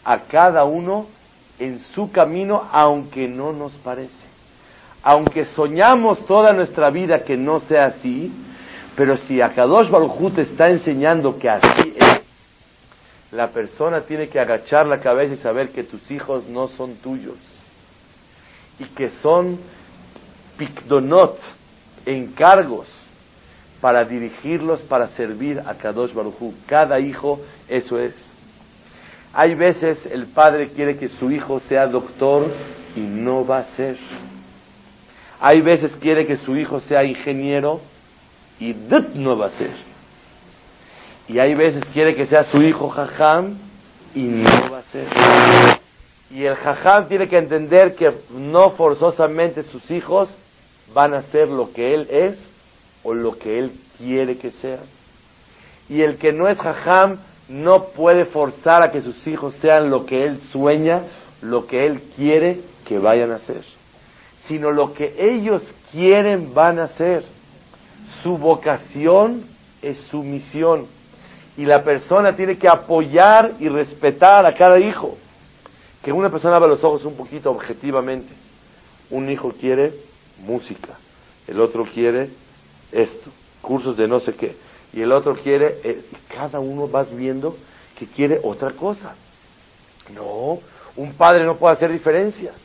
[0.04, 1.08] a cada uno
[1.60, 4.28] en su camino, aunque no nos parece.
[5.04, 8.32] Aunque soñamos toda nuestra vida que no sea así,
[8.96, 12.22] pero si Akadosh Baruj te está enseñando que así es,
[13.32, 17.38] la persona tiene que agachar la cabeza y saber que tus hijos no son tuyos
[18.80, 19.60] y que son
[20.58, 21.38] picdonot,
[22.06, 23.09] encargos
[23.82, 28.14] para dirigirlos, para servir a Kadosh Baruj Cada hijo, eso es.
[29.34, 32.48] Hay veces el padre quiere que su hijo sea doctor
[32.96, 33.98] y no va a ser.
[35.40, 37.80] Hay veces quiere que su hijo sea ingeniero
[38.60, 38.76] y
[39.14, 39.72] no va a ser.
[41.28, 43.56] Y hay veces quiere que sea su hijo jajam
[44.16, 45.80] y no va a ser.
[46.32, 50.36] Y el jajam tiene que entender que no forzosamente sus hijos
[50.94, 52.49] van a ser lo que él es
[53.04, 54.84] o lo que él quiere que sean.
[55.88, 60.06] Y el que no es jajam no puede forzar a que sus hijos sean lo
[60.06, 61.04] que él sueña,
[61.42, 63.64] lo que él quiere que vayan a ser,
[64.48, 67.24] sino lo que ellos quieren van a ser.
[68.24, 69.44] Su vocación
[69.82, 70.88] es su misión
[71.58, 75.18] y la persona tiene que apoyar y respetar a cada hijo.
[76.04, 78.34] Que una persona abra los ojos un poquito objetivamente.
[79.10, 79.94] Un hijo quiere
[80.46, 80.98] música,
[81.48, 82.30] el otro quiere
[82.92, 83.32] esto,
[83.62, 84.56] cursos de no sé qué
[84.92, 87.56] y el otro quiere, eh, cada uno vas viendo
[87.98, 89.16] que quiere otra cosa.
[90.14, 90.60] No,
[90.96, 92.56] Un padre no puede hacer diferencias.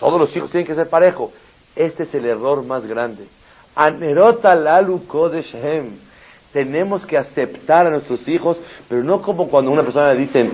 [0.00, 1.30] Todos los hijos tienen que ser parejos.
[1.74, 3.26] Este es el error más grande.
[3.74, 5.98] Anerota lalu kodeshem.
[6.52, 8.58] Tenemos que aceptar a nuestros hijos,
[8.88, 10.50] pero no como cuando una persona le dicen,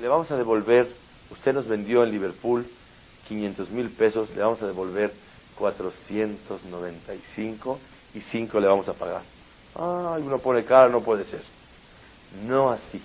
[0.00, 0.88] le vamos a devolver,
[1.32, 2.64] usted nos vendió en Liverpool
[3.26, 5.12] 500 mil pesos, le vamos a devolver
[5.58, 7.78] 495
[8.14, 9.22] y 5 le vamos a pagar.
[9.74, 11.42] Ay, uno pone cara, no puede ser.
[12.44, 13.00] No así,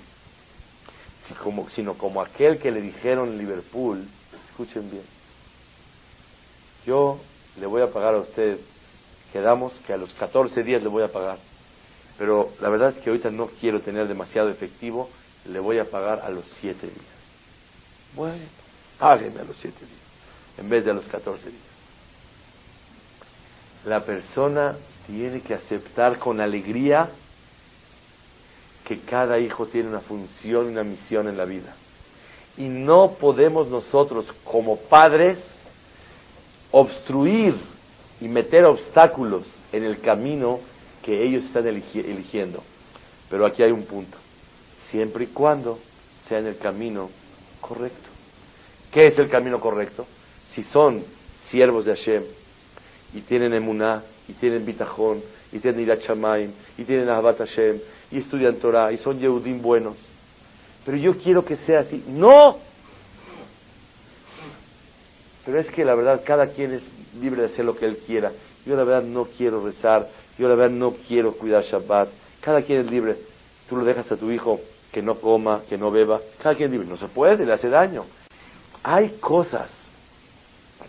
[1.74, 4.08] sino como aquel que le dijeron en Liverpool,
[4.50, 5.04] escuchen bien,
[6.86, 7.20] yo
[7.60, 8.60] le voy a pagar a usted,
[9.34, 11.40] quedamos que a los 14 días le voy a pagar,
[12.18, 15.10] pero la verdad es que ahorita no quiero tener demasiado efectivo,
[15.46, 17.16] le voy a pagar a los 7 días.
[18.14, 18.46] Bueno,
[19.00, 21.62] págueme a los 7 días, en vez de a los 14 días.
[23.86, 24.76] La persona
[25.08, 27.10] tiene que aceptar con alegría
[28.86, 31.76] que cada hijo tiene una función una misión en la vida.
[32.58, 35.40] Y no podemos nosotros como padres
[36.72, 37.56] obstruir
[38.22, 40.60] y meter obstáculos en el camino
[41.04, 42.64] que ellos están eligiendo.
[43.30, 44.18] Pero aquí hay un punto.
[44.90, 45.80] Siempre y cuando
[46.28, 47.10] sea en el camino
[47.60, 48.10] correcto.
[48.92, 50.06] ¿Qué es el camino correcto?
[50.54, 51.04] Si son
[51.48, 52.24] siervos de Hashem
[53.14, 55.22] y tienen emuná y tienen bitajón
[55.52, 56.02] y tienen irat
[56.78, 57.80] y tienen ahabat Hashem
[58.12, 59.96] y estudian Torah y son Yehudim buenos.
[60.86, 62.04] Pero yo quiero que sea así.
[62.08, 62.58] ¡No!
[65.46, 66.84] Pero es que la verdad, cada quien es
[67.20, 68.32] libre de hacer lo que él quiera.
[68.66, 70.08] Yo la verdad no quiero rezar,
[70.38, 72.10] yo la verdad no quiero cuidar Shabbat.
[72.42, 73.16] Cada quien es libre.
[73.70, 74.60] Tú lo dejas a tu hijo
[74.92, 76.20] que no coma, que no beba.
[76.42, 76.88] Cada quien es libre.
[76.88, 78.06] No se puede, le hace daño.
[78.84, 79.70] Hay cosas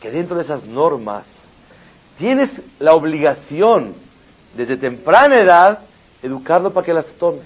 [0.00, 1.26] que dentro de esas normas
[2.18, 3.94] tienes la obligación
[4.56, 5.78] desde temprana edad
[6.22, 7.42] educarlo para que las tome.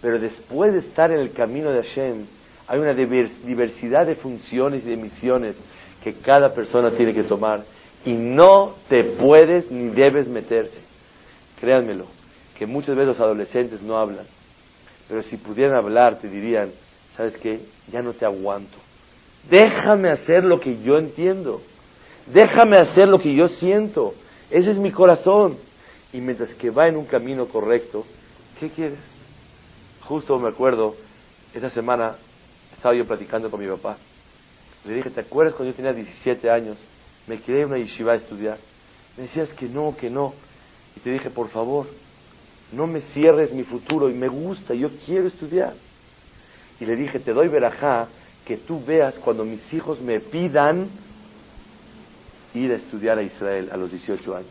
[0.00, 2.26] Pero después de estar en el camino de Hashem,
[2.66, 5.56] hay una diversidad de funciones y de misiones
[6.04, 7.64] que cada persona tiene que tomar
[8.04, 10.78] y no te puedes ni debes meterse.
[11.60, 12.06] Créanmelo,
[12.56, 14.26] que muchas veces los adolescentes no hablan,
[15.08, 16.70] pero si pudieran hablar te dirían,
[17.16, 17.60] ¿sabes qué?
[17.90, 18.76] Ya no te aguanto.
[19.50, 21.62] Déjame hacer lo que yo entiendo.
[22.32, 24.14] Déjame hacer lo que yo siento.
[24.50, 25.56] Ese es mi corazón.
[26.12, 28.04] Y mientras que va en un camino correcto,
[28.58, 28.98] ¿qué quieres?
[30.04, 30.94] Justo me acuerdo,
[31.52, 32.16] esta semana
[32.74, 33.98] estaba yo platicando con mi papá.
[34.84, 36.76] Le dije, ¿te acuerdas cuando yo tenía 17 años?
[37.26, 38.56] Me quedé en una yeshiva a estudiar.
[39.16, 40.32] Me decías que no, que no.
[40.96, 41.86] Y te dije, por favor,
[42.72, 45.74] no me cierres mi futuro y me gusta, yo quiero estudiar.
[46.80, 48.08] Y le dije, te doy verajá
[48.46, 50.88] que tú veas cuando mis hijos me pidan
[52.54, 54.50] ir a estudiar a Israel a los 18 años.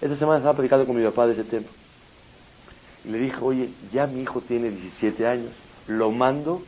[0.00, 1.66] Esta semana estaba platicando con mi papá de ese tema.
[3.04, 5.52] Y le dije, oye, ya mi hijo tiene 17 años,
[5.88, 6.62] ¿lo mando?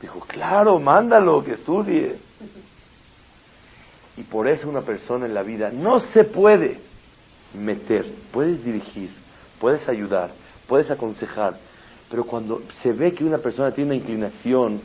[0.00, 2.16] Dijo, claro, mándalo, que estudie.
[4.16, 6.80] Y por eso una persona en la vida no se puede
[7.54, 9.10] meter, puedes dirigir,
[9.60, 10.30] puedes ayudar,
[10.66, 11.56] puedes aconsejar,
[12.10, 14.80] pero cuando se ve que una persona tiene una inclinación,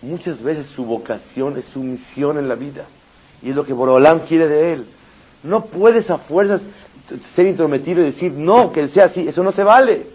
[0.00, 2.86] muchas veces su vocación es su misión en la vida.
[3.42, 4.86] Y es lo que Borolam quiere de él.
[5.42, 6.60] No puedes a fuerzas
[7.34, 9.26] ser intrometido y decir, no, que él sea así.
[9.26, 10.06] Eso no se vale.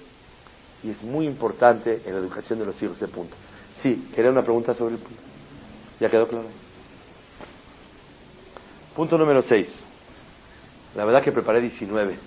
[0.84, 3.36] Y es muy importante en la educación de los hijos ese punto.
[3.82, 5.22] Sí, quería una pregunta sobre el punto.
[6.00, 6.46] ¿Ya quedó claro?
[8.96, 9.74] Punto número 6.
[10.96, 12.18] La verdad que preparé 19.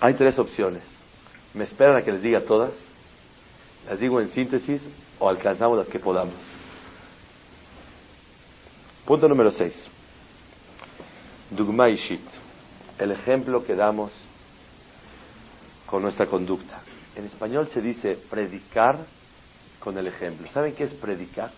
[0.00, 0.82] Hay tres opciones.
[1.54, 2.72] ¿Me esperan a que les diga todas?
[3.88, 4.80] Las digo en síntesis
[5.18, 6.34] o alcanzamos las que podamos.
[9.04, 9.74] Punto número 6.
[11.50, 12.22] Dugma Ishit.
[12.98, 14.12] El ejemplo que damos
[15.86, 16.80] con nuestra conducta.
[17.16, 18.98] En español se dice predicar
[19.80, 20.48] con el ejemplo.
[20.52, 21.50] ¿Saben qué es predicar?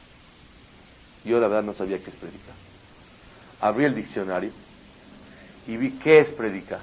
[1.24, 2.54] Yo la verdad no sabía qué es predicar.
[3.60, 4.50] Abrí el diccionario
[5.66, 6.80] y vi qué es predicar.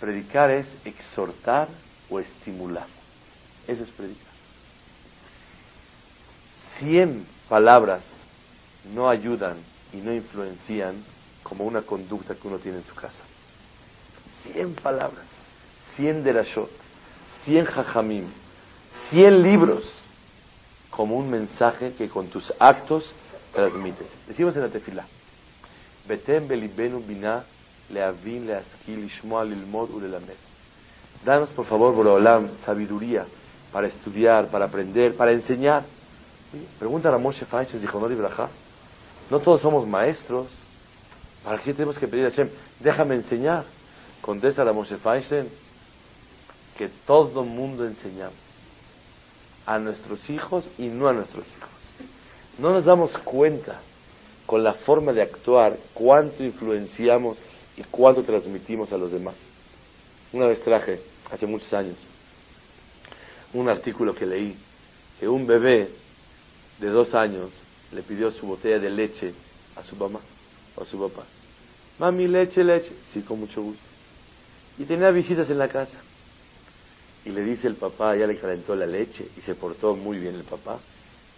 [0.00, 1.68] Predicar es exhortar
[2.08, 2.86] o estimular.
[3.66, 4.35] Eso es predicar.
[6.78, 8.02] Cien palabras
[8.94, 9.56] no ayudan
[9.92, 11.04] y no influencian
[11.42, 13.22] como una conducta que uno tiene en su casa.
[14.42, 15.24] Cien palabras,
[15.96, 16.70] cien derashot,
[17.44, 18.26] cien jajamim,
[19.10, 19.84] cien libros,
[20.90, 23.14] como un mensaje que con tus actos
[23.54, 24.06] transmites.
[24.26, 25.06] Decimos en la tefila.
[31.24, 33.26] Danos por favor, Borolam, sabiduría
[33.72, 35.84] para estudiar, para aprender, para enseñar.
[36.78, 38.08] Pregunta a Moshe Feinstein, dijo, no
[39.30, 40.46] No todos somos maestros.
[41.44, 42.50] ¿Para qué tenemos que pedir a Hashem?
[42.80, 43.64] Déjame enseñar.
[44.20, 45.48] Contesta a Moshe Feinstein.
[46.76, 48.46] que todo mundo enseñamos
[49.64, 51.70] a nuestros hijos y no a nuestros hijos.
[52.58, 53.80] No nos damos cuenta
[54.46, 57.38] con la forma de actuar cuánto influenciamos
[57.76, 59.34] y cuánto transmitimos a los demás.
[60.32, 61.00] Una vez traje,
[61.30, 61.96] hace muchos años,
[63.52, 64.56] un artículo que leí,
[65.18, 65.88] que un bebé
[66.78, 67.50] de dos años
[67.92, 69.32] le pidió su botella de leche
[69.76, 70.20] a su mamá
[70.74, 71.24] o a su papá.
[71.98, 72.92] Mami, leche, leche.
[73.12, 73.82] Sí, con mucho gusto.
[74.78, 75.98] Y tenía visitas en la casa.
[77.24, 80.34] Y le dice el papá, ya le calentó la leche y se portó muy bien
[80.34, 80.78] el papá.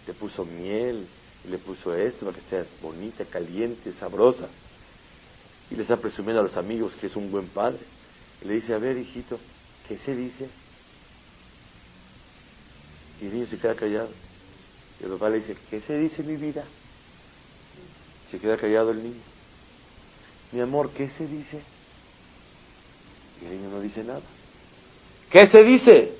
[0.05, 1.07] Le puso miel
[1.45, 4.47] y le puso esto para que sea bonita, caliente, sabrosa.
[5.71, 7.79] Y le está presumiendo a los amigos que es un buen padre.
[8.43, 9.39] Y le dice, a ver, hijito,
[9.87, 10.49] ¿qué se dice?
[13.21, 14.09] Y el niño se queda callado.
[14.99, 16.63] Y el papá le dice, ¿qué se dice mi vida?
[18.31, 19.21] Se queda callado el niño.
[20.51, 21.61] Mi amor, ¿qué se dice?
[23.41, 24.21] Y el niño no dice nada.
[25.29, 26.13] ¿Qué se dice?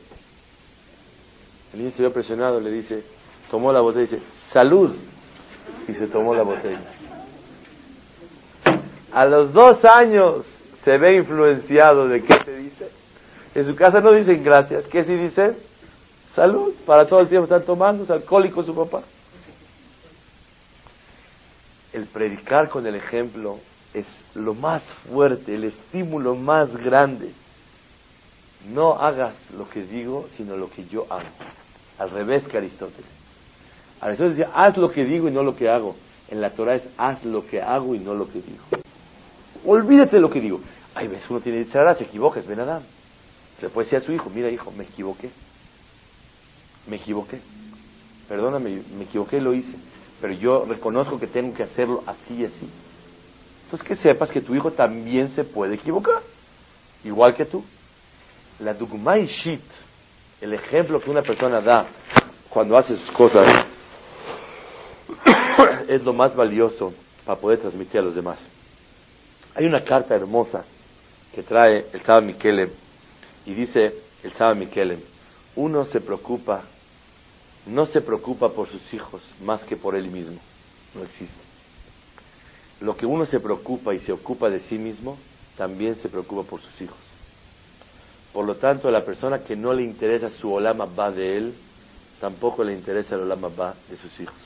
[1.74, 3.04] El niño se vio presionado, le dice,
[3.52, 4.96] tomó la botella y dice, salud.
[5.88, 6.82] Y se tomó la botella.
[9.12, 10.46] A los dos años
[10.84, 12.90] se ve influenciado de qué se dice.
[13.56, 14.86] En su casa no dicen gracias.
[14.86, 15.58] ¿Qué sí dicen?
[16.36, 16.74] Salud.
[16.86, 19.04] Para todo el tiempo están tomando, es alcohólico su papá.
[21.92, 23.60] El predicar con el ejemplo
[23.94, 24.06] es
[24.36, 27.32] lo más fuerte, el estímulo más grande.
[28.72, 31.30] No hagas lo que digo, sino lo que yo hago.
[31.98, 33.10] Al revés que Aristóteles.
[34.02, 35.96] Aristóteles decía, haz lo que digo y no lo que hago.
[36.30, 38.64] En la Torah es, haz lo que hago y no lo que digo.
[39.66, 40.60] Olvídate de lo que digo.
[40.94, 42.60] Hay veces uno tiene que se equivoca, es Ben.
[43.60, 45.30] Se puede decir a su hijo, mira hijo, me equivoqué.
[46.88, 47.40] Me equivoqué.
[48.28, 49.76] Perdóname, me equivoqué lo hice.
[50.22, 52.70] Pero yo reconozco que tengo que hacerlo así y así.
[53.66, 56.24] Entonces que sepas que tu hijo también se puede equivocar,
[57.04, 57.64] igual que tú.
[58.60, 59.62] La Dugmai Shit,
[60.42, 61.86] el ejemplo que una persona da
[62.50, 63.68] cuando hace sus cosas,
[65.88, 68.40] es lo más valioso para poder transmitir a los demás.
[69.54, 70.66] Hay una carta hermosa
[71.34, 72.72] que trae el Saba Mikelem
[73.46, 75.00] y dice el Saba Mikelem,
[75.56, 76.64] uno se preocupa,
[77.66, 80.40] no se preocupa por sus hijos más que por él mismo,
[80.96, 81.50] no existe
[82.82, 85.18] lo que uno se preocupa y se ocupa de sí mismo,
[85.58, 86.98] también se preocupa por sus hijos.
[88.32, 91.54] Por lo tanto, a la persona que no le interesa su olama va de él,
[92.22, 94.38] tampoco le interesa el olama va de sus hijos.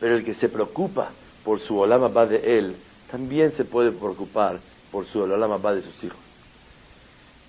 [0.00, 1.10] Pero el que se preocupa
[1.44, 2.76] por su olama va de él,
[3.10, 4.60] también se puede preocupar
[4.92, 6.18] por su olama va de sus hijos.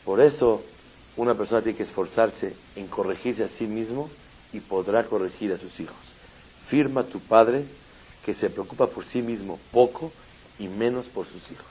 [0.06, 0.62] Por eso,
[1.20, 4.10] una persona tiene que esforzarse en corregirse a sí mismo
[4.54, 5.98] y podrá corregir a sus hijos.
[6.70, 7.66] Firma tu padre
[8.26, 10.14] que se preocupa por sí mismo poco
[10.58, 11.66] y menos por sus hijos.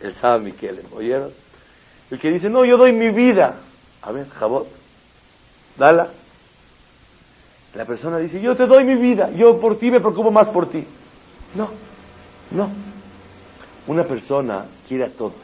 [0.00, 1.30] El sabe Miquel, ¿oyeron?
[2.10, 3.60] El que dice, no, yo doy mi vida.
[4.02, 4.66] A ver, Jabot,
[5.76, 6.08] dala.
[7.74, 10.68] La persona dice, yo te doy mi vida, yo por ti me preocupo más por
[10.68, 10.84] ti.
[11.54, 11.70] No,
[12.50, 12.70] no.
[13.86, 15.34] Una persona quiere a todos,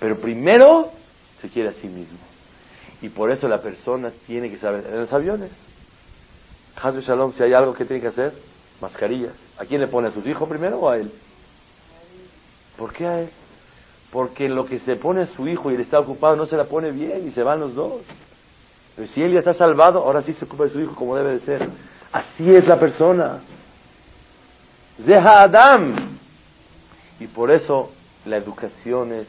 [0.00, 0.95] pero primero
[1.40, 2.18] se quiere a sí mismo.
[3.02, 5.50] Y por eso la persona tiene que saber, en los aviones,
[6.80, 8.32] Hazbe Shalom, si hay algo que tiene que hacer,
[8.80, 9.32] mascarillas.
[9.58, 11.10] ¿A quién le pone a sus hijos primero o a él?
[12.76, 13.30] ¿Por qué a él?
[14.10, 16.64] Porque lo que se pone a su hijo y él está ocupado no se la
[16.64, 18.02] pone bien y se van los dos.
[18.94, 21.38] Pero si él ya está salvado, ahora sí se ocupa de su hijo como debe
[21.38, 21.68] de ser.
[22.12, 23.40] Así es la persona.
[24.98, 26.16] Deja Adam.
[27.20, 27.90] Y por eso
[28.24, 29.26] la educación es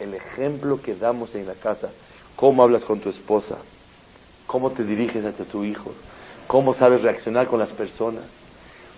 [0.00, 1.90] el ejemplo que damos en la casa.
[2.36, 3.58] Cómo hablas con tu esposa,
[4.46, 5.92] cómo te diriges hacia tu hijo,
[6.46, 8.24] cómo sabes reaccionar con las personas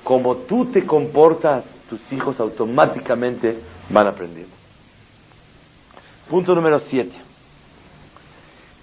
[0.07, 3.59] como tú te comportas, tus hijos automáticamente
[3.91, 4.55] van aprendiendo.
[6.31, 7.17] Punto número siete.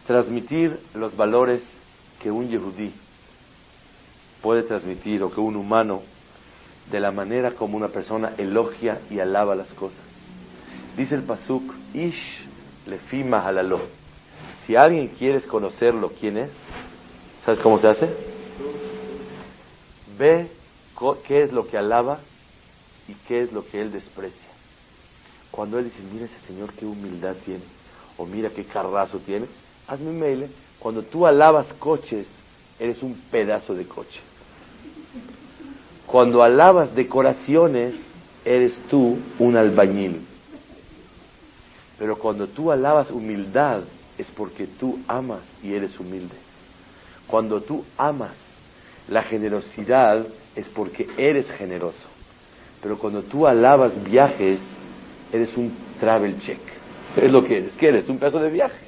[0.06, 1.64] Transmitir los valores
[2.22, 2.92] que un yehudí
[4.42, 6.02] puede transmitir o que un humano
[6.92, 10.03] de la manera como una persona elogia y alaba las cosas.
[10.98, 12.46] Dice el pasuk, Ish
[12.86, 13.82] lefima halalo.
[14.66, 16.52] Si alguien quieres conocerlo, ¿quién es?
[17.46, 18.10] ¿Sabes cómo se hace?
[20.18, 20.48] Ve
[21.28, 22.20] qué es lo que alaba
[23.08, 24.48] y qué es lo que él desprecia.
[25.52, 27.64] Cuando él dice, mira ese señor qué humildad tiene,
[28.18, 29.48] o mira qué carrazo tiene,
[29.88, 30.44] hazme un mail.
[30.44, 30.50] ¿eh?
[30.80, 32.26] Cuando tú alabas coches,
[32.80, 34.22] eres un pedazo de coche.
[36.06, 37.96] Cuando alabas decoraciones,
[38.46, 40.33] eres tú un albañil.
[41.98, 43.82] Pero cuando tú alabas humildad,
[44.18, 46.36] es porque tú amas y eres humilde.
[47.28, 48.36] Cuando tú amas
[49.08, 50.26] la generosidad,
[50.56, 52.08] es porque eres generoso.
[52.82, 54.60] Pero cuando tú alabas viajes,
[55.32, 56.60] eres un travel check.
[57.16, 57.74] Es lo que eres.
[57.80, 58.10] ¿Qué eres?
[58.10, 58.86] Un pedazo de viaje.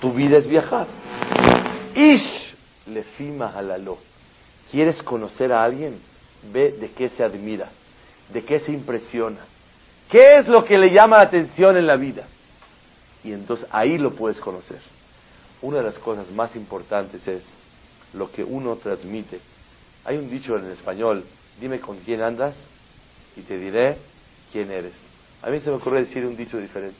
[0.00, 0.86] Tu vida es viajar.
[1.94, 2.54] Ish
[2.86, 3.98] lefima halalo.
[4.70, 5.98] ¿Quieres conocer a alguien?
[6.52, 7.68] Ve de qué se admira,
[8.32, 9.40] de qué se impresiona.
[10.10, 12.26] ¿Qué es lo que le llama la atención en la vida?
[13.24, 14.80] Y entonces ahí lo puedes conocer.
[15.62, 17.42] Una de las cosas más importantes es
[18.14, 19.40] lo que uno transmite.
[20.04, 21.24] Hay un dicho en español,
[21.60, 22.54] dime con quién andas
[23.36, 23.98] y te diré
[24.52, 24.92] quién eres.
[25.42, 26.98] A mí se me ocurre decir un dicho diferente.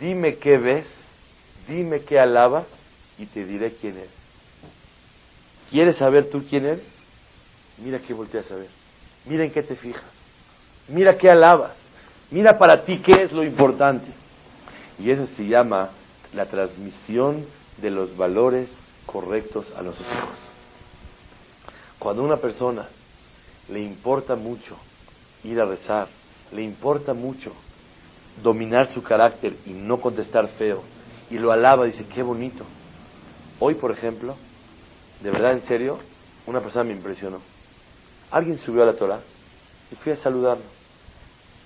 [0.00, 0.86] Dime qué ves,
[1.68, 2.66] dime qué alabas
[3.18, 4.10] y te diré quién eres.
[5.70, 6.84] ¿Quieres saber tú quién eres?
[7.78, 8.68] Mira qué volteas a ver.
[9.26, 10.02] Mira en qué te fijas.
[10.88, 11.72] Mira qué alabas.
[12.30, 14.06] Mira para ti qué es lo importante.
[14.98, 15.90] Y eso se llama
[16.32, 17.46] la transmisión
[17.78, 18.68] de los valores
[19.06, 20.38] correctos a nuestros hijos.
[21.98, 22.88] Cuando una persona
[23.68, 24.76] le importa mucho
[25.42, 26.08] ir a rezar,
[26.52, 27.52] le importa mucho
[28.42, 30.82] dominar su carácter y no contestar feo,
[31.30, 32.64] y lo alaba, dice, qué bonito.
[33.60, 34.36] Hoy, por ejemplo,
[35.22, 35.98] de verdad, en serio,
[36.46, 37.40] una persona me impresionó.
[38.30, 39.20] Alguien subió a la Torah
[39.90, 40.64] y fui a saludarlo.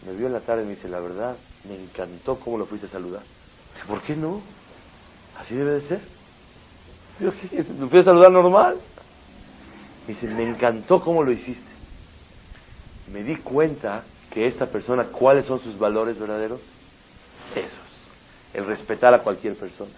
[0.06, 2.86] Me vio en la tarde y me dice, la verdad, me encantó cómo lo fuiste
[2.86, 3.22] a saludar.
[3.86, 4.40] ¿por qué no?
[5.38, 6.00] Así debe de ser.
[7.20, 7.30] Yo,
[7.78, 8.76] ¿Me fui a saludar normal?
[10.06, 11.70] Me dice, me encantó cómo lo hiciste.
[13.12, 16.60] Me di cuenta que esta persona, ¿cuáles son sus valores verdaderos?
[17.54, 17.78] Esos.
[18.52, 19.92] El respetar a cualquier persona.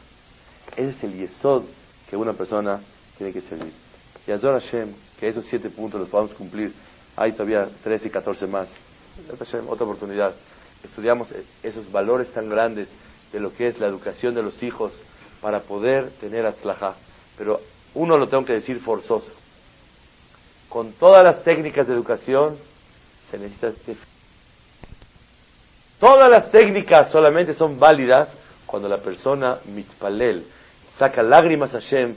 [0.76, 1.64] Ese es el yesod
[2.08, 2.80] que una persona
[3.16, 3.72] tiene que servir.
[4.26, 6.72] Y Azor Hashem, que esos siete puntos los podamos cumplir.
[7.16, 8.68] Hay todavía 13 y 14 más.
[9.38, 10.34] Hashem, otra oportunidad.
[10.84, 11.28] Estudiamos
[11.62, 12.88] esos valores tan grandes
[13.32, 14.92] de lo que es la educación de los hijos
[15.40, 16.94] para poder tener atzlajá.
[17.36, 17.60] Pero
[17.94, 19.30] uno lo tengo que decir forzoso.
[20.68, 22.56] Con todas las técnicas de educación
[23.30, 23.72] se necesita
[25.98, 28.32] Todas las técnicas solamente son válidas
[28.66, 30.46] cuando la persona mitpalel
[30.96, 32.16] saca lágrimas a Hashem